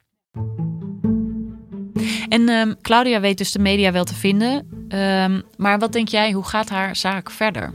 En 2.30 2.50
um, 2.50 2.76
Claudia 2.82 3.20
weet 3.20 3.38
dus 3.38 3.52
de 3.52 3.60
media 3.60 3.92
wel 3.92 4.04
te 4.04 4.16
vinden. 4.16 4.68
Um, 4.90 5.44
maar 5.58 5.80
wat 5.80 5.94
denk 5.94 6.08
jij, 6.08 6.32
hoe 6.32 6.44
gaat 6.44 6.70
haar 6.70 6.96
zaak 6.96 7.32
verder? 7.32 7.72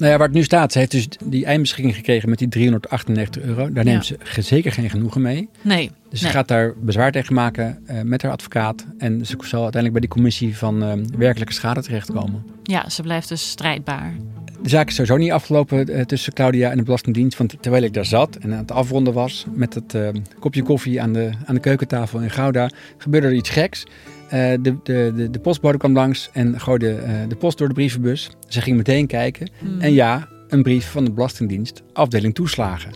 Nou 0.00 0.12
ja, 0.12 0.18
waar 0.18 0.26
het 0.26 0.36
nu 0.36 0.42
staat, 0.42 0.72
ze 0.72 0.78
heeft 0.78 0.90
dus 0.90 1.08
die 1.24 1.44
eindbeschikking 1.44 1.94
gekregen 1.94 2.28
met 2.28 2.38
die 2.38 2.48
398 2.48 3.42
euro. 3.42 3.72
Daar 3.72 3.84
neemt 3.84 4.06
ja. 4.06 4.16
ze 4.32 4.42
zeker 4.42 4.72
geen 4.72 4.90
genoegen 4.90 5.20
mee. 5.20 5.48
Nee. 5.62 5.90
Dus 6.10 6.20
nee. 6.20 6.30
ze 6.30 6.36
gaat 6.36 6.48
daar 6.48 6.74
bezwaar 6.76 7.12
tegen 7.12 7.34
maken 7.34 7.84
uh, 7.90 8.00
met 8.02 8.22
haar 8.22 8.32
advocaat. 8.32 8.86
En 8.98 9.26
ze 9.26 9.36
zal 9.38 9.62
uiteindelijk 9.62 9.92
bij 9.92 10.00
die 10.00 10.10
commissie 10.10 10.56
van 10.56 10.82
uh, 10.82 10.92
werkelijke 11.16 11.52
schade 11.52 11.82
terechtkomen. 11.82 12.44
Ja, 12.62 12.88
ze 12.88 13.02
blijft 13.02 13.28
dus 13.28 13.50
strijdbaar. 13.50 14.14
De 14.62 14.68
zaak 14.68 14.88
is 14.88 14.94
sowieso 14.94 15.16
niet 15.16 15.32
afgelopen 15.32 15.90
uh, 15.90 16.00
tussen 16.00 16.32
Claudia 16.32 16.70
en 16.70 16.76
de 16.76 16.82
Belastingdienst. 16.82 17.38
Want 17.38 17.56
terwijl 17.60 17.82
ik 17.82 17.94
daar 17.94 18.04
zat 18.04 18.36
en 18.36 18.52
aan 18.52 18.58
het 18.58 18.72
afronden 18.72 19.12
was 19.12 19.46
met 19.52 19.74
het 19.74 19.96
kopje 20.38 20.62
koffie 20.62 21.02
aan 21.02 21.12
de, 21.12 21.30
aan 21.46 21.54
de 21.54 21.60
keukentafel 21.60 22.20
in 22.20 22.30
Gouda, 22.30 22.70
gebeurde 22.98 23.26
er 23.26 23.32
iets 23.32 23.50
geks. 23.50 23.84
Uh, 23.84 24.30
de, 24.30 24.60
de, 24.82 25.12
de, 25.16 25.30
de, 25.30 25.38
postbode 25.38 25.78
kwam 25.78 25.92
langs 25.92 26.30
en 26.32 26.60
gooide 26.60 26.90
uh, 26.90 27.28
de 27.28 27.36
post 27.36 27.58
door 27.58 27.68
de 27.68 27.74
brievenbus. 27.74 28.30
Ze 28.48 28.60
ging 28.60 28.76
meteen 28.76 29.06
kijken. 29.06 29.50
Hmm. 29.58 29.80
En 29.80 29.92
ja, 29.92 30.28
een 30.48 30.62
brief 30.62 30.90
van 30.90 31.04
de 31.04 31.12
Belastingdienst, 31.12 31.82
afdeling 31.92 32.34
toeslagen. 32.34 32.90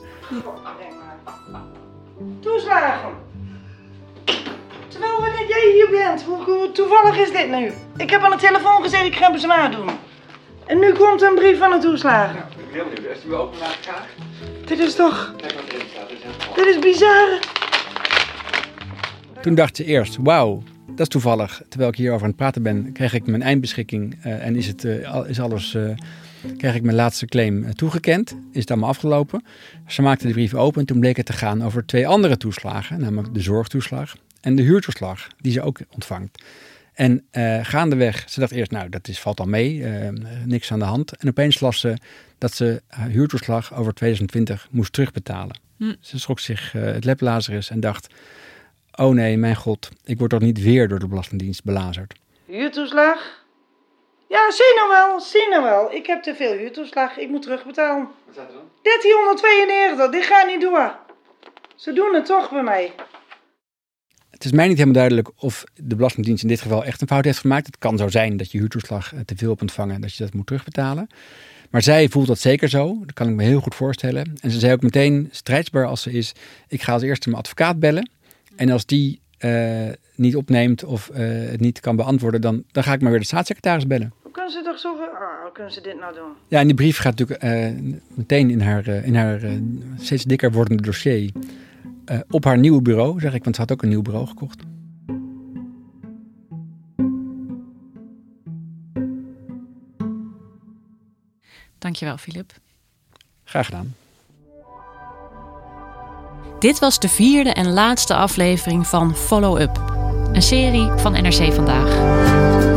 Toeslagen. 2.40 3.10
Terwijl 4.88 5.20
wanneer 5.20 5.48
jij 5.48 5.70
hier 5.74 5.88
bent, 5.90 6.22
hoe, 6.22 6.44
hoe 6.44 6.70
toevallig 6.72 7.16
is 7.18 7.32
dit 7.32 7.50
nu? 7.50 7.70
Ik 7.96 8.10
heb 8.10 8.22
aan 8.22 8.30
de 8.30 8.36
telefoon 8.36 8.82
gezegd, 8.82 9.04
ik 9.04 9.14
ga 9.14 9.32
bezwaar 9.32 9.70
doen. 9.70 9.88
En 10.66 10.78
nu 10.78 10.92
komt 10.92 11.22
een 11.22 11.34
brief 11.34 11.58
van 11.58 11.70
de 11.70 11.78
toeslagen. 11.78 12.34
Ja, 12.34 12.48
ik 12.66 12.72
wil 12.72 12.84
nu, 12.84 13.08
als 13.08 13.24
u 13.24 13.34
open 13.34 13.58
laat 13.58 13.76
graag. 13.82 14.08
Dit 14.66 14.78
is 14.78 14.94
toch... 14.94 15.34
Kijk 15.36 15.52
wat 15.52 15.64
erin 15.72 15.86
staat, 15.92 16.08
dit 16.08 16.18
is 16.18 16.54
Dit 16.54 16.66
is 16.66 16.78
bizar. 16.78 17.38
Toen 19.40 19.54
dacht 19.54 19.76
ze 19.76 19.84
eerst, 19.84 20.16
wauw, 20.20 20.62
dat 20.86 21.00
is 21.00 21.08
toevallig. 21.08 21.62
Terwijl 21.68 21.90
ik 21.90 21.96
hierover 21.96 22.22
aan 22.22 22.28
het 22.28 22.36
praten 22.36 22.62
ben, 22.62 22.92
kreeg 22.92 23.14
ik 23.14 23.26
mijn 23.26 23.42
eindbeschikking 23.42 24.16
uh, 24.26 24.46
en 24.46 24.56
is, 24.56 24.66
het, 24.66 24.84
uh, 24.84 25.28
is 25.28 25.40
alles, 25.40 25.74
uh, 25.74 25.90
kreeg 26.56 26.74
ik 26.74 26.82
mijn 26.82 26.96
laatste 26.96 27.26
claim 27.26 27.74
toegekend. 27.74 28.36
Is 28.52 28.60
het 28.60 28.70
allemaal 28.70 28.88
afgelopen. 28.88 29.44
Ze 29.86 30.02
maakte 30.02 30.26
de 30.26 30.32
brief 30.32 30.54
open 30.54 30.80
en 30.80 30.86
toen 30.86 31.00
bleek 31.00 31.16
het 31.16 31.26
te 31.26 31.32
gaan 31.32 31.64
over 31.64 31.86
twee 31.86 32.08
andere 32.08 32.36
toeslagen, 32.36 33.00
namelijk 33.00 33.34
de 33.34 33.40
zorgtoeslag 33.40 34.16
en 34.40 34.56
de 34.56 34.62
huurtoeslag, 34.62 35.28
die 35.40 35.52
ze 35.52 35.62
ook 35.62 35.78
ontvangt. 35.90 36.42
En 36.94 37.26
gaandeweg, 37.62 38.24
ze 38.30 38.40
dacht 38.40 38.52
eerst, 38.52 38.70
nou, 38.70 38.88
dat 38.88 39.08
is, 39.08 39.20
valt 39.20 39.40
al 39.40 39.46
mee, 39.46 39.84
niks 40.44 40.72
aan 40.72 40.78
de 40.78 40.84
hand. 40.84 41.16
En 41.16 41.28
opeens 41.28 41.60
las 41.60 41.80
ze 41.80 41.96
dat 42.38 42.54
ze 42.54 42.82
haar 42.88 43.08
huurtoeslag 43.08 43.74
over 43.74 43.94
2020 43.94 44.68
moest 44.70 44.92
terugbetalen. 44.92 45.58
Hm. 45.76 45.94
Ze 46.00 46.18
schrok 46.18 46.40
zich 46.40 46.74
uh, 46.74 46.82
het 46.82 47.04
leplazerus 47.04 47.70
en 47.70 47.80
dacht... 47.80 48.14
Oh 48.96 49.14
nee, 49.14 49.36
mijn 49.36 49.56
god, 49.56 49.88
ik 50.04 50.18
word 50.18 50.30
toch 50.30 50.40
niet 50.40 50.62
weer 50.62 50.88
door 50.88 50.98
de 50.98 51.06
Belastingdienst 51.06 51.64
belazerd. 51.64 52.14
Huurtoeslag? 52.46 53.44
Ja, 54.28 54.50
zie 54.50 54.74
nou 54.76 54.88
wel, 54.88 55.20
zie 55.20 55.48
nou 55.48 55.62
wel. 55.62 55.92
Ik 55.92 56.06
heb 56.06 56.22
te 56.22 56.34
veel 56.34 56.52
huurtoeslag, 56.52 57.16
ik 57.16 57.28
moet 57.28 57.42
terugbetalen. 57.42 58.08
Wat 58.24 58.34
staat 58.34 58.48
er 58.48 58.54
dan? 58.54 58.70
1392, 58.82 60.10
dit 60.10 60.24
gaat 60.24 60.46
niet 60.46 60.60
door. 60.60 60.96
Ze 61.76 61.92
doen 61.92 62.14
het 62.14 62.26
toch 62.26 62.50
bij 62.50 62.62
mij. 62.62 62.92
Het 64.44 64.52
is 64.52 64.58
mij 64.58 64.68
niet 64.68 64.78
helemaal 64.78 65.00
duidelijk 65.00 65.42
of 65.42 65.64
de 65.74 65.96
Belastingdienst 65.96 66.42
in 66.42 66.48
dit 66.48 66.60
geval 66.60 66.84
echt 66.84 67.00
een 67.00 67.06
fout 67.06 67.24
heeft 67.24 67.38
gemaakt. 67.38 67.66
Het 67.66 67.78
kan 67.78 67.98
zo 67.98 68.08
zijn 68.08 68.36
dat 68.36 68.50
je 68.50 68.58
huurtoeslag 68.58 69.14
eh, 69.14 69.20
te 69.20 69.36
veel 69.36 69.48
hebt 69.48 69.60
ontvangen 69.60 69.94
en 69.94 70.00
dat 70.00 70.14
je 70.14 70.24
dat 70.24 70.34
moet 70.34 70.46
terugbetalen. 70.46 71.06
Maar 71.70 71.82
zij 71.82 72.08
voelt 72.08 72.26
dat 72.26 72.38
zeker 72.38 72.68
zo. 72.68 72.98
Dat 73.00 73.12
kan 73.12 73.28
ik 73.28 73.34
me 73.34 73.42
heel 73.42 73.60
goed 73.60 73.74
voorstellen. 73.74 74.32
En 74.40 74.50
ze 74.50 74.58
zei 74.58 74.72
ook 74.72 74.82
meteen, 74.82 75.28
strijdsbaar 75.30 75.86
als 75.86 76.02
ze 76.02 76.12
is, 76.12 76.32
ik 76.68 76.82
ga 76.82 76.92
als 76.92 77.02
eerste 77.02 77.28
mijn 77.28 77.40
advocaat 77.40 77.78
bellen. 77.80 78.10
En 78.56 78.70
als 78.70 78.86
die 78.86 79.20
uh, 79.40 79.88
niet 80.14 80.36
opneemt 80.36 80.84
of 80.84 81.10
uh, 81.12 81.18
het 81.50 81.60
niet 81.60 81.80
kan 81.80 81.96
beantwoorden, 81.96 82.40
dan, 82.40 82.64
dan 82.70 82.82
ga 82.82 82.92
ik 82.92 83.00
maar 83.00 83.10
weer 83.10 83.20
de 83.20 83.26
staatssecretaris 83.26 83.86
bellen. 83.86 84.12
Hoe 84.22 84.32
kunnen 84.32 84.52
ze 84.52 84.62
toch 84.62 84.78
zoveel... 84.78 85.06
Oh, 85.06 85.42
hoe 85.42 85.52
kunnen 85.52 85.72
ze 85.72 85.80
dit 85.80 85.98
nou 85.98 86.14
doen? 86.14 86.32
Ja, 86.48 86.60
en 86.60 86.66
die 86.66 86.76
brief 86.76 86.98
gaat 86.98 87.18
natuurlijk 87.18 87.44
uh, 87.44 87.94
meteen 88.14 88.50
in 88.50 88.60
haar, 88.60 88.88
in 88.88 89.14
haar 89.14 89.40
steeds 89.98 90.24
dikker 90.24 90.52
wordende 90.52 90.82
dossier 90.82 91.30
op 92.30 92.44
haar 92.44 92.58
nieuwe 92.58 92.82
bureau, 92.82 93.20
zeg 93.20 93.34
ik, 93.34 93.44
want 93.44 93.56
ze 93.56 93.60
had 93.60 93.72
ook 93.72 93.82
een 93.82 93.88
nieuw 93.88 94.02
bureau 94.02 94.26
gekocht. 94.26 94.62
Dankjewel, 101.78 102.16
Filip. 102.16 102.52
Graag 103.44 103.64
gedaan. 103.64 103.94
Dit 106.58 106.78
was 106.78 106.98
de 106.98 107.08
vierde 107.08 107.52
en 107.52 107.72
laatste 107.72 108.14
aflevering 108.14 108.86
van 108.86 109.16
Follow 109.16 109.60
Up, 109.60 109.76
een 110.32 110.42
serie 110.42 110.90
van 110.96 111.12
NRC 111.12 111.52
Vandaag. 111.52 112.73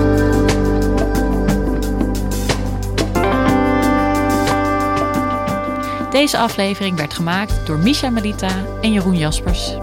Deze 6.17 6.37
aflevering 6.37 6.97
werd 6.97 7.13
gemaakt 7.13 7.65
door 7.65 7.77
Misha 7.77 8.09
Melita 8.09 8.49
en 8.81 8.91
Jeroen 8.91 9.17
Jaspers. 9.17 9.73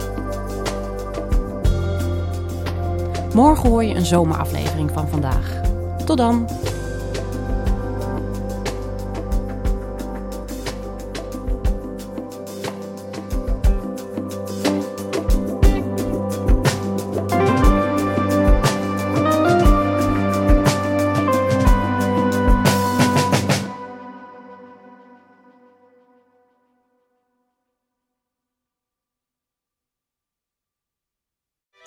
Morgen 3.34 3.68
hoor 3.68 3.84
je 3.84 3.94
een 3.94 4.06
zomeraflevering 4.06 4.90
van 4.90 5.08
vandaag. 5.08 5.60
Tot 6.04 6.16
dan! 6.16 6.48